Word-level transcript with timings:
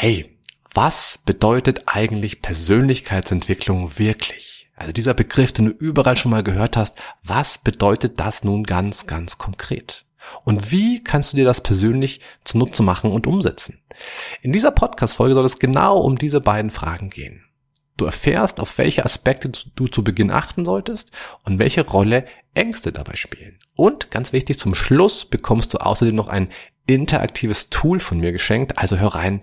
hey, 0.00 0.38
was 0.74 1.18
bedeutet 1.26 1.82
eigentlich 1.86 2.40
Persönlichkeitsentwicklung 2.40 3.98
wirklich? 3.98 4.70
Also 4.76 4.92
dieser 4.92 5.12
Begriff, 5.12 5.50
den 5.50 5.64
du 5.64 5.70
überall 5.72 6.16
schon 6.16 6.30
mal 6.30 6.44
gehört 6.44 6.76
hast, 6.76 6.96
was 7.24 7.58
bedeutet 7.58 8.20
das 8.20 8.44
nun 8.44 8.62
ganz, 8.62 9.08
ganz 9.08 9.38
konkret? 9.38 10.04
Und 10.44 10.70
wie 10.70 11.02
kannst 11.02 11.32
du 11.32 11.36
dir 11.36 11.44
das 11.44 11.62
persönlich 11.62 12.20
zunutze 12.44 12.84
machen 12.84 13.10
und 13.10 13.26
umsetzen? 13.26 13.82
In 14.40 14.52
dieser 14.52 14.70
Podcast-Folge 14.70 15.34
soll 15.34 15.44
es 15.44 15.58
genau 15.58 15.98
um 15.98 16.16
diese 16.16 16.40
beiden 16.40 16.70
Fragen 16.70 17.10
gehen. 17.10 17.44
Du 17.96 18.04
erfährst, 18.04 18.60
auf 18.60 18.78
welche 18.78 19.04
Aspekte 19.04 19.50
du 19.74 19.88
zu 19.88 20.04
Beginn 20.04 20.30
achten 20.30 20.64
solltest 20.64 21.10
und 21.42 21.58
welche 21.58 21.84
Rolle 21.84 22.24
Ängste 22.54 22.92
dabei 22.92 23.16
spielen. 23.16 23.58
Und 23.74 24.12
ganz 24.12 24.32
wichtig, 24.32 24.60
zum 24.60 24.76
Schluss 24.76 25.24
bekommst 25.24 25.74
du 25.74 25.78
außerdem 25.78 26.14
noch 26.14 26.28
ein 26.28 26.50
interaktives 26.86 27.68
Tool 27.68 27.98
von 27.98 28.20
mir 28.20 28.30
geschenkt. 28.30 28.78
Also 28.78 28.96
hör 28.96 29.16
rein, 29.16 29.42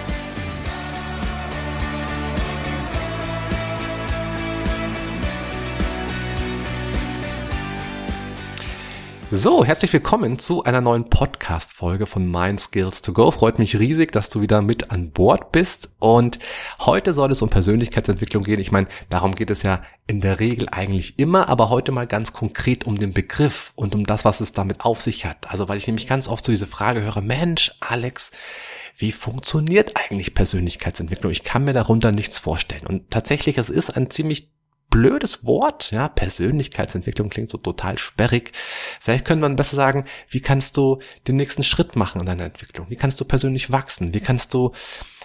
So, 9.33 9.63
herzlich 9.63 9.93
willkommen 9.93 10.39
zu 10.39 10.65
einer 10.65 10.81
neuen 10.81 11.09
Podcast-Folge 11.09 12.05
von 12.05 12.29
Mind 12.29 12.59
Skills 12.59 13.01
to 13.01 13.13
Go. 13.13 13.31
Freut 13.31 13.59
mich 13.59 13.79
riesig, 13.79 14.11
dass 14.11 14.27
du 14.27 14.41
wieder 14.41 14.61
mit 14.61 14.91
an 14.91 15.11
Bord 15.11 15.53
bist. 15.53 15.89
Und 15.99 16.37
heute 16.81 17.13
soll 17.13 17.31
es 17.31 17.41
um 17.41 17.49
Persönlichkeitsentwicklung 17.49 18.43
gehen. 18.43 18.59
Ich 18.59 18.73
meine, 18.73 18.87
darum 19.09 19.33
geht 19.33 19.49
es 19.49 19.63
ja 19.63 19.83
in 20.05 20.19
der 20.19 20.41
Regel 20.41 20.67
eigentlich 20.69 21.17
immer, 21.17 21.47
aber 21.47 21.69
heute 21.69 21.93
mal 21.93 22.07
ganz 22.07 22.33
konkret 22.33 22.85
um 22.85 22.97
den 22.97 23.13
Begriff 23.13 23.71
und 23.75 23.95
um 23.95 24.05
das, 24.05 24.25
was 24.25 24.41
es 24.41 24.51
damit 24.51 24.83
auf 24.83 25.01
sich 25.01 25.25
hat. 25.25 25.49
Also, 25.49 25.69
weil 25.69 25.77
ich 25.77 25.87
nämlich 25.87 26.07
ganz 26.07 26.27
oft 26.27 26.43
so 26.43 26.51
diese 26.51 26.67
Frage 26.67 27.01
höre, 27.01 27.21
Mensch, 27.21 27.71
Alex, 27.79 28.31
wie 28.97 29.13
funktioniert 29.13 29.93
eigentlich 29.95 30.33
Persönlichkeitsentwicklung? 30.33 31.31
Ich 31.31 31.43
kann 31.43 31.63
mir 31.63 31.73
darunter 31.73 32.11
nichts 32.11 32.37
vorstellen. 32.37 32.85
Und 32.85 33.09
tatsächlich, 33.11 33.57
es 33.57 33.69
ist 33.69 33.91
ein 33.91 34.09
ziemlich 34.09 34.49
blödes 34.91 35.43
Wort, 35.45 35.89
ja, 35.89 36.07
Persönlichkeitsentwicklung 36.07 37.29
klingt 37.29 37.49
so 37.49 37.57
total 37.57 37.97
sperrig. 37.97 38.51
Vielleicht 38.99 39.25
könnte 39.25 39.41
man 39.41 39.55
besser 39.55 39.75
sagen, 39.75 40.05
wie 40.29 40.41
kannst 40.41 40.77
du 40.77 40.99
den 41.27 41.37
nächsten 41.37 41.63
Schritt 41.63 41.95
machen 41.95 42.21
in 42.21 42.27
deiner 42.27 42.43
Entwicklung? 42.43 42.91
Wie 42.91 42.95
kannst 42.95 43.19
du 43.19 43.25
persönlich 43.25 43.71
wachsen? 43.71 44.13
Wie 44.13 44.19
kannst 44.19 44.53
du, 44.53 44.73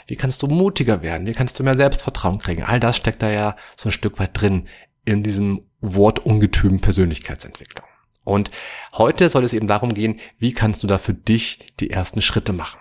wie 0.06 0.16
kannst 0.16 0.42
du 0.42 0.46
mutiger 0.46 1.02
werden? 1.02 1.26
Wie 1.26 1.32
kannst 1.32 1.58
du 1.58 1.64
mehr 1.64 1.76
Selbstvertrauen 1.76 2.38
kriegen? 2.38 2.62
All 2.62 2.80
das 2.80 2.96
steckt 2.96 3.20
da 3.20 3.30
ja 3.30 3.56
so 3.76 3.90
ein 3.90 3.92
Stück 3.92 4.18
weit 4.18 4.40
drin 4.40 4.68
in 5.04 5.22
diesem 5.22 5.66
Wortungetüm 5.80 6.80
Persönlichkeitsentwicklung. 6.80 7.84
Und 8.24 8.50
heute 8.94 9.28
soll 9.28 9.44
es 9.44 9.52
eben 9.52 9.68
darum 9.68 9.94
gehen, 9.94 10.18
wie 10.38 10.52
kannst 10.52 10.82
du 10.82 10.86
da 10.86 10.98
für 10.98 11.14
dich 11.14 11.66
die 11.78 11.90
ersten 11.90 12.22
Schritte 12.22 12.52
machen? 12.52 12.80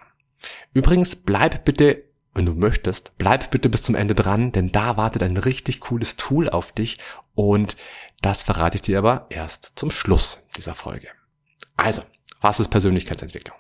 Übrigens, 0.74 1.16
bleib 1.16 1.66
bitte 1.66 2.04
wenn 2.36 2.46
du 2.46 2.54
möchtest, 2.54 3.18
bleib 3.18 3.50
bitte 3.50 3.70
bis 3.70 3.82
zum 3.82 3.96
Ende 3.96 4.14
dran, 4.14 4.52
denn 4.52 4.72
da 4.72 4.98
wartet 4.98 5.24
ein 5.24 5.38
richtig 5.38 5.80
cooles 5.80 6.18
Tool 6.18 6.50
auf 6.50 6.74
dich 6.74 6.98
und 7.34 7.78
das 8.22 8.44
verrate 8.44 8.76
ich 8.76 8.82
dir 8.82 9.00
aber 9.00 9.26
erst 9.30 9.72
zum 9.76 9.90
Schluss 9.90 10.46
dieser 10.58 10.76
Folge. 10.76 11.08
Also, 11.78 12.04
was 12.42 12.60
ist 12.60 12.70
Persönlichkeitsentwicklung? 12.70 13.58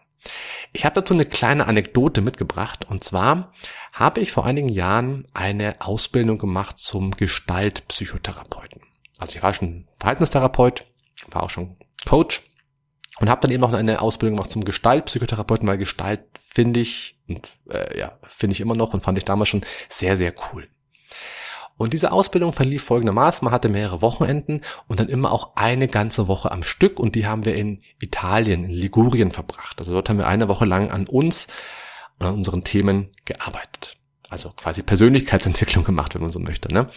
Ich 0.74 0.84
habe 0.84 0.96
dazu 0.96 1.14
eine 1.14 1.25
kleine 1.25 1.68
Anekdote 1.68 2.19
mitgebracht 2.19 2.85
und 2.90 3.03
zwar 3.03 3.53
habe 3.94 4.19
ich 4.19 4.34
vor 4.34 4.46
einigen 4.46 4.69
Jahren 4.69 5.25
eine 5.34 5.80
Ausbildung 5.80 6.38
gemacht 6.38 6.78
zum 6.78 7.12
Gestaltpsychotherapeuten. 7.12 8.81
Also 9.18 9.38
ich 9.38 9.44
war 9.44 9.53
schon 9.53 9.88
Verhaltenstherapeut, 10.00 10.84
war 11.31 11.44
auch 11.44 11.50
schon 11.50 11.78
Coach 12.06 12.44
und 13.20 13.30
habe 13.30 13.42
dann 13.42 13.52
eben 13.52 13.62
noch 13.62 13.74
eine 13.74 14.02
Ausbildung 14.02 14.38
gemacht 14.38 14.52
zum 14.52 14.66
Gestaltpsychotherapeuten, 14.66 15.68
weil 15.68 15.78
Gestalt 15.78 16.22
finde 16.36 16.80
ich 16.80 17.18
und 17.28 17.50
äh, 17.70 17.98
ja 17.98 18.18
finde 18.24 18.53
ich 18.53 18.62
immer 18.62 18.76
noch 18.76 18.94
und 18.94 19.03
fand 19.03 19.18
ich 19.18 19.26
damals 19.26 19.50
schon 19.50 19.66
sehr 19.90 20.18
sehr 20.18 20.34
cool. 20.53 20.68
Und 21.78 21.92
diese 21.92 22.12
Ausbildung 22.12 22.53
verlief 22.53 22.84
folgendermaßen: 22.84 23.44
Man 23.44 23.53
hatte 23.53 23.70
mehrere 23.70 24.02
Wochenenden 24.02 24.62
und 24.88 25.00
dann 25.00 25.09
immer 25.09 25.31
auch 25.31 25.56
eine 25.56 25.88
ganze 25.88 26.28
Woche 26.28 26.52
am 26.52 26.64
Stück 26.64 27.00
und 27.00 27.16
die 27.16 27.28
haben 27.28 27.46
wir 27.46 27.56
in 27.56 27.81
Italien, 28.02 28.66
in 28.66 28.72
Ligurien 28.72 29.32
verbracht. 29.32 29.80
Also 29.80 29.92
dort 29.92 30.09
haben 30.09 30.18
wir 30.18 30.28
eine 30.28 30.47
Woche 30.47 30.66
lang 30.66 30.92
an 30.92 31.08
uns 31.08 31.47
und 32.20 32.28
an 32.28 32.36
unseren 32.36 32.64
Themen 32.64 33.12
gearbeitet 33.26 33.97
also 34.30 34.52
quasi 34.52 34.84
Persönlichkeitsentwicklung 34.84 35.84
gemacht, 35.86 36.16
wenn 36.16 36.22
man 36.22 36.31
so 36.31 36.40
möchte. 36.40 36.74
Ne? 36.74 36.88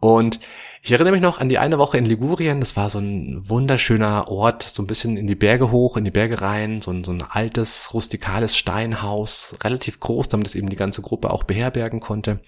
Und 0.00 0.40
ich 0.82 0.92
erinnere 0.92 1.12
mich 1.12 1.22
noch 1.22 1.40
an 1.40 1.48
die 1.48 1.58
eine 1.58 1.78
Woche 1.78 1.98
in 1.98 2.06
Ligurien. 2.06 2.60
Das 2.60 2.76
war 2.76 2.88
so 2.88 2.98
ein 2.98 3.48
wunderschöner 3.48 4.28
Ort, 4.28 4.62
so 4.62 4.82
ein 4.82 4.86
bisschen 4.86 5.16
in 5.16 5.26
die 5.26 5.34
Berge 5.34 5.70
hoch, 5.70 5.96
in 5.96 6.04
die 6.04 6.10
Berge 6.10 6.40
rein, 6.40 6.82
so 6.82 6.90
ein, 6.90 7.04
so 7.04 7.10
ein 7.10 7.22
altes, 7.22 7.92
rustikales 7.94 8.56
Steinhaus, 8.56 9.56
relativ 9.62 10.00
groß, 10.00 10.28
damit 10.28 10.46
es 10.46 10.54
eben 10.54 10.68
die 10.68 10.76
ganze 10.76 11.02
Gruppe 11.02 11.30
auch 11.30 11.44
beherbergen 11.44 12.00
konnte. 12.00 12.40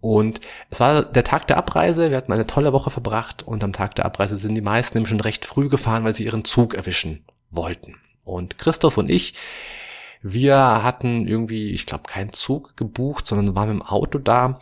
Und 0.00 0.40
es 0.68 0.80
war 0.80 1.02
der 1.02 1.24
Tag 1.24 1.46
der 1.46 1.56
Abreise. 1.56 2.10
Wir 2.10 2.18
hatten 2.18 2.32
eine 2.32 2.46
tolle 2.46 2.74
Woche 2.74 2.90
verbracht 2.90 3.42
und 3.42 3.64
am 3.64 3.72
Tag 3.72 3.94
der 3.94 4.04
Abreise 4.04 4.36
sind 4.36 4.54
die 4.54 4.60
meisten 4.60 4.98
nämlich 4.98 5.08
schon 5.08 5.20
recht 5.20 5.46
früh 5.46 5.68
gefahren, 5.70 6.04
weil 6.04 6.14
sie 6.14 6.24
ihren 6.24 6.44
Zug 6.44 6.74
erwischen 6.74 7.24
wollten. 7.50 7.96
Und 8.24 8.58
Christoph 8.58 8.98
und 8.98 9.10
ich, 9.10 9.34
wir 10.26 10.82
hatten 10.82 11.28
irgendwie, 11.28 11.72
ich 11.72 11.84
glaube, 11.84 12.04
keinen 12.04 12.32
Zug 12.32 12.78
gebucht, 12.78 13.26
sondern 13.26 13.54
waren 13.54 13.68
dem 13.68 13.82
Auto 13.82 14.18
da 14.18 14.58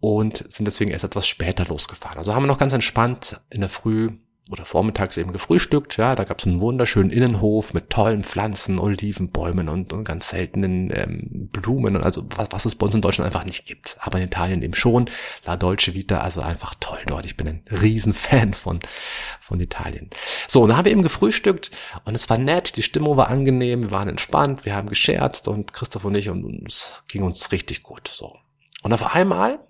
und 0.00 0.36
sind 0.52 0.66
deswegen 0.66 0.90
erst 0.90 1.04
etwas 1.04 1.26
später 1.26 1.64
losgefahren. 1.64 2.18
Also 2.18 2.34
haben 2.34 2.42
wir 2.42 2.46
noch 2.46 2.58
ganz 2.58 2.74
entspannt 2.74 3.40
in 3.48 3.60
der 3.62 3.70
Früh 3.70 4.10
oder 4.50 4.64
vormittags 4.64 5.16
eben 5.16 5.32
gefrühstückt. 5.32 5.96
Ja, 5.96 6.14
da 6.14 6.24
gab 6.24 6.40
es 6.40 6.46
einen 6.46 6.60
wunderschönen 6.60 7.10
Innenhof 7.10 7.74
mit 7.74 7.90
tollen 7.90 8.24
Pflanzen, 8.24 8.78
Olivenbäumen 8.78 9.68
und, 9.68 9.92
und 9.92 10.04
ganz 10.04 10.30
seltenen 10.30 10.90
ähm, 10.92 11.48
Blumen 11.52 11.96
und 11.96 12.02
also 12.02 12.24
was, 12.34 12.48
was 12.50 12.64
es 12.64 12.74
bei 12.74 12.86
uns 12.86 12.94
in 12.94 13.02
Deutschland 13.02 13.26
einfach 13.26 13.44
nicht 13.44 13.66
gibt. 13.66 13.96
Aber 14.00 14.18
in 14.18 14.24
Italien 14.24 14.62
eben 14.62 14.74
schon. 14.74 15.06
La 15.44 15.56
Dolce 15.56 15.94
Vita, 15.94 16.18
also 16.18 16.40
einfach 16.40 16.74
toll 16.80 17.00
dort. 17.06 17.26
Ich 17.26 17.36
bin 17.36 17.48
ein 17.48 17.64
Riesenfan 17.70 18.54
von, 18.54 18.80
von 19.40 19.60
Italien. 19.60 20.10
So, 20.46 20.62
und 20.62 20.68
dann 20.68 20.78
haben 20.78 20.86
wir 20.86 20.92
eben 20.92 21.02
gefrühstückt 21.02 21.70
und 22.04 22.14
es 22.14 22.28
war 22.30 22.38
nett, 22.38 22.76
die 22.76 22.82
Stimmung 22.82 23.16
war 23.16 23.28
angenehm, 23.28 23.82
wir 23.82 23.90
waren 23.90 24.08
entspannt, 24.08 24.64
wir 24.64 24.74
haben 24.74 24.88
gescherzt 24.88 25.48
und 25.48 25.72
Christoph 25.72 26.04
und 26.04 26.16
ich 26.16 26.28
und 26.28 26.66
es 26.66 27.02
ging 27.08 27.22
uns 27.22 27.52
richtig 27.52 27.82
gut. 27.82 28.10
So. 28.12 28.36
Und 28.82 28.92
auf 28.92 29.14
einmal, 29.14 29.60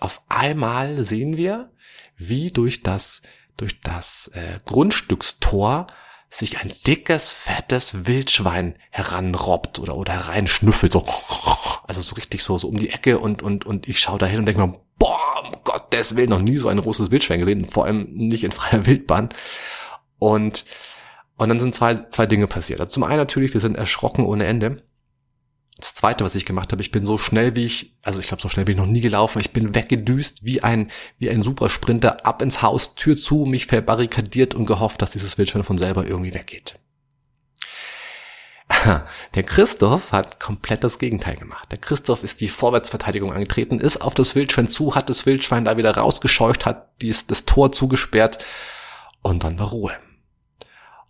auf 0.00 0.22
einmal 0.28 1.04
sehen 1.04 1.36
wir, 1.36 1.70
wie 2.16 2.50
durch 2.50 2.82
das 2.82 3.22
durch 3.56 3.80
das 3.80 4.30
äh, 4.34 4.58
Grundstückstor 4.64 5.86
sich 6.30 6.58
ein 6.58 6.72
dickes, 6.86 7.30
fettes 7.30 8.06
Wildschwein 8.06 8.74
heranrobbt 8.90 9.78
oder, 9.78 9.96
oder 9.96 10.14
hereinschnüffelt, 10.14 10.92
so, 10.92 11.06
also 11.86 12.00
so 12.00 12.16
richtig 12.16 12.42
so, 12.42 12.58
so 12.58 12.68
um 12.68 12.76
die 12.76 12.90
Ecke 12.90 13.18
und, 13.18 13.42
und, 13.42 13.64
und 13.64 13.88
ich 13.88 14.00
schaue 14.00 14.18
da 14.18 14.26
hin 14.26 14.40
und 14.40 14.46
denke 14.46 14.60
mir, 14.60 14.80
boah, 14.98 15.44
um 15.44 15.52
Gottes 15.62 16.16
Willen, 16.16 16.30
noch 16.30 16.40
nie 16.40 16.56
so 16.56 16.68
ein 16.68 16.80
großes 16.80 17.10
Wildschwein 17.10 17.40
gesehen, 17.40 17.70
vor 17.70 17.84
allem 17.84 18.08
nicht 18.10 18.42
in 18.42 18.52
freier 18.52 18.86
Wildbahn. 18.86 19.28
Und, 20.18 20.64
und 21.36 21.48
dann 21.48 21.60
sind 21.60 21.74
zwei, 21.74 21.94
zwei 22.10 22.26
Dinge 22.26 22.48
passiert. 22.48 22.80
Also 22.80 22.90
zum 22.90 23.04
einen 23.04 23.18
natürlich, 23.18 23.52
wir 23.54 23.60
sind 23.60 23.76
erschrocken 23.76 24.24
ohne 24.24 24.46
Ende. 24.46 24.82
Zweite, 26.04 26.22
was 26.22 26.34
ich 26.34 26.44
gemacht 26.44 26.70
habe, 26.70 26.82
ich 26.82 26.90
bin 26.90 27.06
so 27.06 27.16
schnell 27.16 27.56
wie 27.56 27.64
ich, 27.64 27.94
also 28.02 28.20
ich 28.20 28.26
glaube, 28.26 28.42
so 28.42 28.50
schnell 28.50 28.66
bin 28.66 28.74
ich 28.74 28.78
noch 28.78 28.86
nie 28.86 29.00
gelaufen, 29.00 29.40
ich 29.40 29.52
bin 29.52 29.74
weggedüst 29.74 30.44
wie 30.44 30.62
ein, 30.62 30.90
wie 31.16 31.30
ein 31.30 31.40
Supersprinter 31.40 32.26
ab 32.26 32.42
ins 32.42 32.60
Haus, 32.60 32.94
Tür 32.94 33.16
zu, 33.16 33.46
mich 33.46 33.68
verbarrikadiert 33.68 34.54
und 34.54 34.66
gehofft, 34.66 35.00
dass 35.00 35.12
dieses 35.12 35.38
Wildschwein 35.38 35.64
von 35.64 35.78
selber 35.78 36.06
irgendwie 36.06 36.34
weggeht. 36.34 36.74
Der 39.34 39.42
Christoph 39.44 40.12
hat 40.12 40.40
komplett 40.40 40.84
das 40.84 40.98
Gegenteil 40.98 41.36
gemacht. 41.36 41.72
Der 41.72 41.78
Christoph 41.78 42.22
ist 42.22 42.42
die 42.42 42.48
Vorwärtsverteidigung 42.48 43.32
angetreten, 43.32 43.80
ist 43.80 44.02
auf 44.02 44.12
das 44.12 44.34
Wildschwein 44.34 44.68
zu, 44.68 44.94
hat 44.94 45.08
das 45.08 45.24
Wildschwein 45.24 45.64
da 45.64 45.78
wieder 45.78 45.96
rausgescheucht, 45.96 46.66
hat 46.66 47.00
dies, 47.00 47.26
das 47.26 47.46
Tor 47.46 47.72
zugesperrt 47.72 48.44
und 49.22 49.42
dann 49.42 49.58
war 49.58 49.70
Ruhe. 49.70 49.94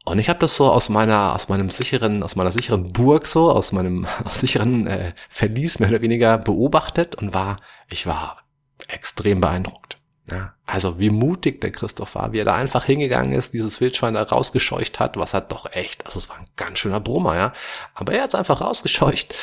Und 0.05 0.19
ich 0.19 0.29
habe 0.29 0.39
das 0.39 0.55
so 0.55 0.71
aus 0.71 0.91
meiner, 0.91 1.35
aus 1.35 1.49
meinem 1.49 1.71
sicheren, 1.71 2.23
aus 2.23 2.37
meiner 2.37 2.53
sicheren 2.53 2.93
Burg 2.93 3.27
so, 3.27 3.51
aus 3.51 3.73
meinem 3.73 4.07
aus 4.25 4.41
sicheren 4.41 4.87
äh, 4.87 5.15
Verlies 5.29 5.79
mehr 5.79 5.89
oder 5.89 6.03
weniger 6.03 6.39
beobachtet 6.39 7.15
und 7.15 7.33
war, 7.33 7.61
ich 7.89 8.07
war 8.07 8.43
extrem 8.89 9.41
beeindruckt. 9.41 9.99
Ja, 10.31 10.55
also 10.65 10.99
wie 10.99 11.11
mutig 11.11 11.61
der 11.61 11.71
Christoph 11.71 12.15
war, 12.15 12.33
wie 12.33 12.39
er 12.39 12.47
da 12.47 12.55
einfach 12.55 12.85
hingegangen 12.85 13.33
ist, 13.33 13.53
dieses 13.53 13.83
Wildschwein 13.83 14.15
da 14.15 14.23
rausgescheucht 14.23 14.99
hat, 14.99 15.19
was 15.19 15.35
hat 15.35 15.53
doch 15.53 15.71
echt, 15.73 16.07
also 16.07 16.19
es 16.19 16.31
war 16.31 16.39
ein 16.39 16.49
ganz 16.57 16.79
schöner 16.79 17.01
Brummer, 17.01 17.37
ja. 17.37 17.53
Aber 17.93 18.15
er 18.15 18.23
hat 18.23 18.31
es 18.31 18.35
einfach 18.35 18.63
rausgescheucht, 18.63 19.35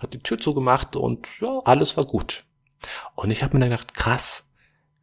hat 0.00 0.14
die 0.14 0.22
Tür 0.22 0.40
zugemacht 0.40 0.96
und 0.96 1.28
ja, 1.40 1.60
alles 1.66 1.98
war 1.98 2.06
gut. 2.06 2.44
Und 3.14 3.30
ich 3.30 3.42
habe 3.42 3.54
mir 3.54 3.60
dann 3.60 3.70
gedacht, 3.70 3.92
krass, 3.92 4.44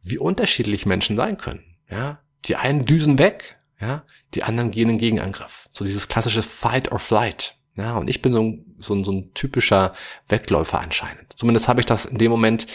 wie 0.02 0.18
unterschiedlich 0.18 0.86
Menschen 0.86 1.16
sein 1.16 1.36
können. 1.36 1.76
Ja, 1.88 2.18
die 2.46 2.56
einen 2.56 2.84
düsen 2.84 3.18
weg, 3.18 3.58
ja, 3.80 4.02
die 4.34 4.42
anderen 4.42 4.70
gehen 4.70 4.90
in 4.90 4.98
Gegenangriff. 4.98 5.68
So 5.72 5.84
dieses 5.84 6.08
klassische 6.08 6.42
Fight 6.42 6.92
or 6.92 6.98
Flight. 6.98 7.54
Ja, 7.76 7.96
und 7.96 8.10
ich 8.10 8.22
bin 8.22 8.32
so 8.32 8.42
ein, 8.42 8.74
so 8.78 8.94
ein, 8.94 9.04
so 9.04 9.12
ein 9.12 9.32
typischer 9.34 9.94
Wegläufer 10.28 10.80
anscheinend. 10.80 11.32
Zumindest 11.36 11.68
habe 11.68 11.80
ich 11.80 11.86
das 11.86 12.06
in 12.06 12.18
dem 12.18 12.30
Moment 12.30 12.66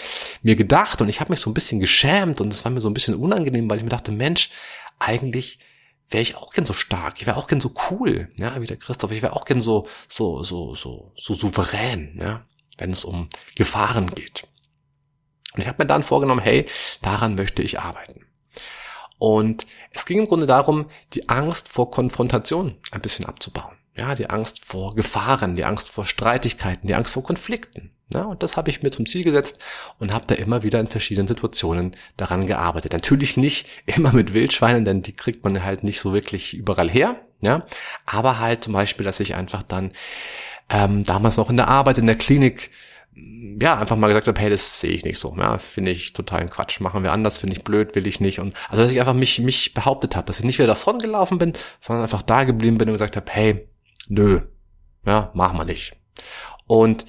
mir 0.43 0.55
gedacht 0.55 1.01
und 1.01 1.09
ich 1.09 1.19
habe 1.19 1.31
mich 1.31 1.41
so 1.41 1.49
ein 1.49 1.53
bisschen 1.53 1.81
geschämt 1.81 2.39
und 2.39 2.53
es 2.53 2.63
war 2.63 2.71
mir 2.71 2.79
so 2.79 2.89
ein 2.89 2.93
bisschen 2.93 3.15
unangenehm, 3.15 3.69
weil 3.69 3.77
ich 3.77 3.83
mir 3.83 3.89
dachte, 3.89 4.13
Mensch, 4.13 4.49
eigentlich 4.99 5.59
wäre 6.09 6.21
ich 6.21 6.35
auch 6.35 6.53
gern 6.53 6.65
so 6.65 6.73
stark, 6.73 7.19
ich 7.19 7.25
wäre 7.25 7.35
auch 7.35 7.47
gern 7.47 7.59
so 7.59 7.73
cool, 7.89 8.31
ja, 8.39 8.61
wie 8.61 8.67
der 8.67 8.77
Christoph, 8.77 9.11
ich 9.11 9.21
wäre 9.21 9.33
auch 9.33 9.45
gern 9.45 9.59
so, 9.59 9.87
so, 10.07 10.43
so, 10.43 10.73
so, 10.75 11.11
so 11.17 11.33
souverän, 11.33 12.17
ja, 12.17 12.45
wenn 12.77 12.91
es 12.91 13.03
um 13.03 13.27
Gefahren 13.55 14.07
geht. 14.07 14.47
Und 15.53 15.61
ich 15.61 15.67
habe 15.67 15.83
mir 15.83 15.87
dann 15.87 16.03
vorgenommen, 16.03 16.41
hey, 16.41 16.65
daran 17.01 17.35
möchte 17.35 17.61
ich 17.61 17.79
arbeiten. 17.79 18.25
Und 19.23 19.67
es 19.91 20.05
ging 20.05 20.19
im 20.19 20.27
Grunde 20.27 20.45
darum, 20.45 20.87
die 21.13 21.29
Angst 21.29 21.69
vor 21.69 21.89
Konfrontation 21.89 22.75
ein 22.91 22.99
bisschen 22.99 23.23
abzubauen. 23.23 23.77
Ja, 23.97 24.15
die 24.15 24.29
Angst 24.29 24.65
vor 24.65 24.95
Gefahren, 24.95 25.55
die 25.55 25.63
Angst 25.63 25.91
vor 25.91 26.05
Streitigkeiten, 26.05 26.87
die 26.87 26.93
Angst 26.93 27.13
vor 27.13 27.23
Konflikten. 27.23 27.91
Ja, 28.13 28.23
und 28.23 28.43
das 28.43 28.57
habe 28.57 28.69
ich 28.69 28.83
mir 28.83 28.91
zum 28.91 29.05
Ziel 29.05 29.23
gesetzt 29.23 29.59
und 29.97 30.11
habe 30.13 30.27
da 30.27 30.35
immer 30.35 30.61
wieder 30.61 30.81
in 30.81 30.87
verschiedenen 30.87 31.29
Situationen 31.29 31.95
daran 32.17 32.47
gearbeitet. 32.47 32.91
Natürlich 32.91 33.37
nicht 33.37 33.65
immer 33.85 34.11
mit 34.11 34.33
Wildschweinen, 34.33 34.83
denn 34.83 35.03
die 35.03 35.15
kriegt 35.15 35.45
man 35.45 35.63
halt 35.63 35.85
nicht 35.85 36.01
so 36.01 36.13
wirklich 36.13 36.53
überall 36.53 36.89
her. 36.89 37.15
Ja, 37.39 37.65
aber 38.05 38.39
halt 38.39 38.65
zum 38.65 38.73
Beispiel, 38.73 39.05
dass 39.05 39.21
ich 39.21 39.35
einfach 39.35 39.63
dann 39.63 39.93
ähm, 40.69 41.05
damals 41.05 41.37
noch 41.37 41.49
in 41.49 41.55
der 41.55 41.69
Arbeit 41.69 41.97
in 41.97 42.07
der 42.07 42.17
Klinik 42.17 42.71
ja, 43.15 43.77
einfach 43.77 43.95
mal 43.95 44.07
gesagt 44.07 44.27
habe, 44.27 44.39
hey, 44.39 44.49
das 44.49 44.79
sehe 44.79 44.91
ich 44.91 45.03
nicht 45.03 45.19
so. 45.19 45.35
Ja, 45.37 45.57
finde 45.57 45.91
ich 45.91 46.13
totalen 46.13 46.49
Quatsch. 46.49 46.79
Machen 46.79 47.03
wir 47.03 47.11
anders, 47.11 47.37
finde 47.37 47.55
ich 47.55 47.63
blöd, 47.63 47.95
will 47.95 48.07
ich 48.07 48.19
nicht. 48.19 48.39
Und 48.39 48.55
also 48.69 48.83
dass 48.83 48.91
ich 48.91 48.99
einfach 48.99 49.13
mich, 49.13 49.39
mich 49.39 49.73
behauptet 49.73 50.15
habe, 50.15 50.25
dass 50.25 50.39
ich 50.39 50.45
nicht 50.45 50.57
wieder 50.57 50.67
davon 50.67 50.99
gelaufen 50.99 51.37
bin, 51.37 51.53
sondern 51.79 52.03
einfach 52.03 52.21
da 52.21 52.43
geblieben 52.43 52.77
bin 52.77 52.89
und 52.89 52.95
gesagt 52.95 53.15
habe, 53.15 53.31
hey, 53.31 53.67
nö, 54.07 54.41
ja, 55.05 55.31
machen 55.33 55.57
wir 55.57 55.65
nicht. 55.65 55.95
Und 56.65 57.05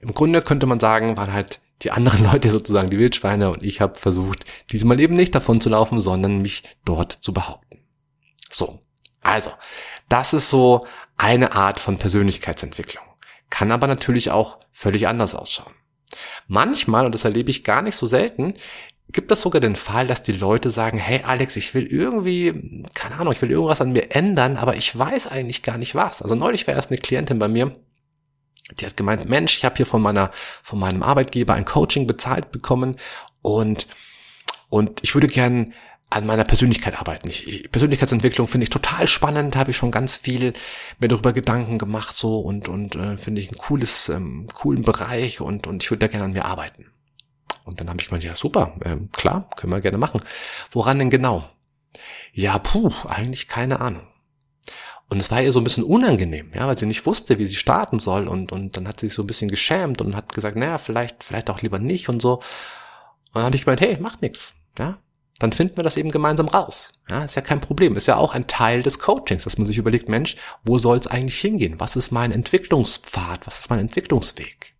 im 0.00 0.14
Grunde 0.14 0.42
könnte 0.42 0.66
man 0.66 0.80
sagen, 0.80 1.16
waren 1.16 1.32
halt 1.32 1.60
die 1.82 1.90
anderen 1.90 2.24
Leute 2.32 2.50
sozusagen 2.50 2.90
die 2.90 2.98
Wildschweine 2.98 3.50
und 3.50 3.62
ich 3.62 3.80
habe 3.80 3.98
versucht, 3.98 4.44
diesmal 4.70 5.00
eben 5.00 5.14
nicht 5.14 5.34
davon 5.34 5.60
zu 5.60 5.68
laufen, 5.68 6.00
sondern 6.00 6.42
mich 6.42 6.64
dort 6.84 7.12
zu 7.12 7.32
behaupten. 7.32 7.78
So, 8.50 8.80
also, 9.20 9.50
das 10.08 10.32
ist 10.32 10.48
so 10.48 10.86
eine 11.16 11.52
Art 11.52 11.80
von 11.80 11.98
Persönlichkeitsentwicklung. 11.98 13.04
Kann 13.50 13.72
aber 13.72 13.86
natürlich 13.86 14.30
auch 14.30 14.58
völlig 14.72 15.08
anders 15.08 15.34
ausschauen. 15.34 15.74
Manchmal, 16.46 17.06
und 17.06 17.14
das 17.14 17.24
erlebe 17.24 17.50
ich 17.50 17.64
gar 17.64 17.82
nicht 17.82 17.96
so 17.96 18.06
selten, 18.06 18.54
gibt 19.12 19.30
es 19.30 19.40
sogar 19.40 19.60
den 19.60 19.76
Fall, 19.76 20.06
dass 20.06 20.22
die 20.22 20.32
Leute 20.32 20.70
sagen, 20.70 20.98
hey 20.98 21.22
Alex, 21.24 21.56
ich 21.56 21.74
will 21.74 21.86
irgendwie, 21.86 22.84
keine 22.94 23.16
Ahnung, 23.16 23.32
ich 23.32 23.42
will 23.42 23.50
irgendwas 23.50 23.80
an 23.80 23.92
mir 23.92 24.14
ändern, 24.14 24.56
aber 24.56 24.76
ich 24.76 24.96
weiß 24.96 25.26
eigentlich 25.26 25.62
gar 25.62 25.78
nicht 25.78 25.94
was. 25.94 26.22
Also 26.22 26.34
neulich 26.34 26.66
war 26.66 26.74
erst 26.74 26.90
eine 26.90 27.00
Klientin 27.00 27.38
bei 27.38 27.48
mir, 27.48 27.74
die 28.78 28.86
hat 28.86 28.96
gemeint, 28.96 29.28
Mensch, 29.28 29.58
ich 29.58 29.64
habe 29.64 29.76
hier 29.76 29.86
von 29.86 30.02
meiner, 30.02 30.30
von 30.62 30.78
meinem 30.78 31.02
Arbeitgeber 31.02 31.54
ein 31.54 31.64
Coaching 31.64 32.06
bezahlt 32.06 32.52
bekommen 32.52 32.96
und, 33.42 33.88
und 34.68 35.02
ich 35.02 35.14
würde 35.14 35.26
gern 35.26 35.72
an 36.10 36.26
meiner 36.26 36.44
Persönlichkeit 36.44 36.98
arbeiten. 36.98 37.28
Ich, 37.28 37.70
Persönlichkeitsentwicklung 37.70 38.48
finde 38.48 38.64
ich 38.64 38.70
total 38.70 39.06
spannend, 39.06 39.54
habe 39.54 39.70
ich 39.70 39.76
schon 39.76 39.92
ganz 39.92 40.16
viel 40.16 40.52
mir 40.98 41.08
darüber 41.08 41.32
Gedanken 41.32 41.78
gemacht 41.78 42.16
so 42.16 42.40
und 42.40 42.68
und 42.68 42.96
äh, 42.96 43.16
finde 43.16 43.40
ich 43.40 43.50
ein 43.50 43.58
cooles 43.58 44.08
ähm, 44.08 44.48
coolen 44.52 44.82
Bereich 44.82 45.40
und 45.40 45.66
und 45.68 45.82
ich 45.82 45.90
würde 45.90 46.00
da 46.00 46.06
gerne 46.08 46.24
an 46.24 46.32
mir 46.32 46.44
arbeiten. 46.44 46.86
Und 47.64 47.80
dann 47.80 47.88
habe 47.88 48.00
ich 48.00 48.08
gemeint, 48.08 48.24
ja 48.24 48.34
super, 48.34 48.74
ähm, 48.84 49.10
klar, 49.12 49.48
können 49.56 49.72
wir 49.72 49.80
gerne 49.80 49.98
machen. 49.98 50.20
Woran 50.72 50.98
denn 50.98 51.10
genau? 51.10 51.46
Ja, 52.32 52.58
puh, 52.58 52.90
eigentlich 53.06 53.46
keine 53.46 53.80
Ahnung. 53.80 54.02
Und 55.08 55.20
es 55.20 55.30
war 55.30 55.42
ihr 55.42 55.52
so 55.52 55.60
ein 55.60 55.64
bisschen 55.64 55.84
unangenehm, 55.84 56.52
ja, 56.54 56.66
weil 56.66 56.78
sie 56.78 56.86
nicht 56.86 57.04
wusste, 57.04 57.38
wie 57.38 57.46
sie 57.46 57.56
starten 57.56 57.98
soll 57.98 58.28
und, 58.28 58.52
und 58.52 58.76
dann 58.76 58.86
hat 58.86 59.00
sie 59.00 59.08
sich 59.08 59.14
so 59.14 59.24
ein 59.24 59.26
bisschen 59.26 59.50
geschämt 59.50 60.00
und 60.00 60.14
hat 60.14 60.32
gesagt, 60.32 60.56
naja, 60.56 60.78
vielleicht, 60.78 61.24
vielleicht 61.24 61.50
auch 61.50 61.62
lieber 61.62 61.80
nicht 61.80 62.08
und 62.08 62.22
so. 62.22 62.36
Und 62.36 63.34
dann 63.34 63.44
habe 63.44 63.56
ich 63.56 63.64
gemeint, 63.64 63.80
hey, 63.80 63.98
macht 64.00 64.22
nichts, 64.22 64.54
ja, 64.78 64.98
dann 65.40 65.52
finden 65.52 65.76
wir 65.76 65.82
das 65.82 65.96
eben 65.96 66.10
gemeinsam 66.10 66.48
raus. 66.48 66.92
Ja, 67.08 67.24
ist 67.24 67.34
ja 67.34 67.42
kein 67.42 67.60
Problem. 67.60 67.96
Ist 67.96 68.06
ja 68.06 68.16
auch 68.16 68.34
ein 68.34 68.46
Teil 68.46 68.82
des 68.82 68.98
Coachings, 68.98 69.44
dass 69.44 69.58
man 69.58 69.66
sich 69.66 69.78
überlegt, 69.78 70.08
Mensch, 70.08 70.36
wo 70.62 70.78
soll 70.78 70.98
es 70.98 71.06
eigentlich 71.06 71.40
hingehen? 71.40 71.80
Was 71.80 71.96
ist 71.96 72.12
mein 72.12 72.30
Entwicklungspfad? 72.30 73.46
Was 73.46 73.60
ist 73.60 73.70
mein 73.70 73.80
Entwicklungsweg? 73.80 74.74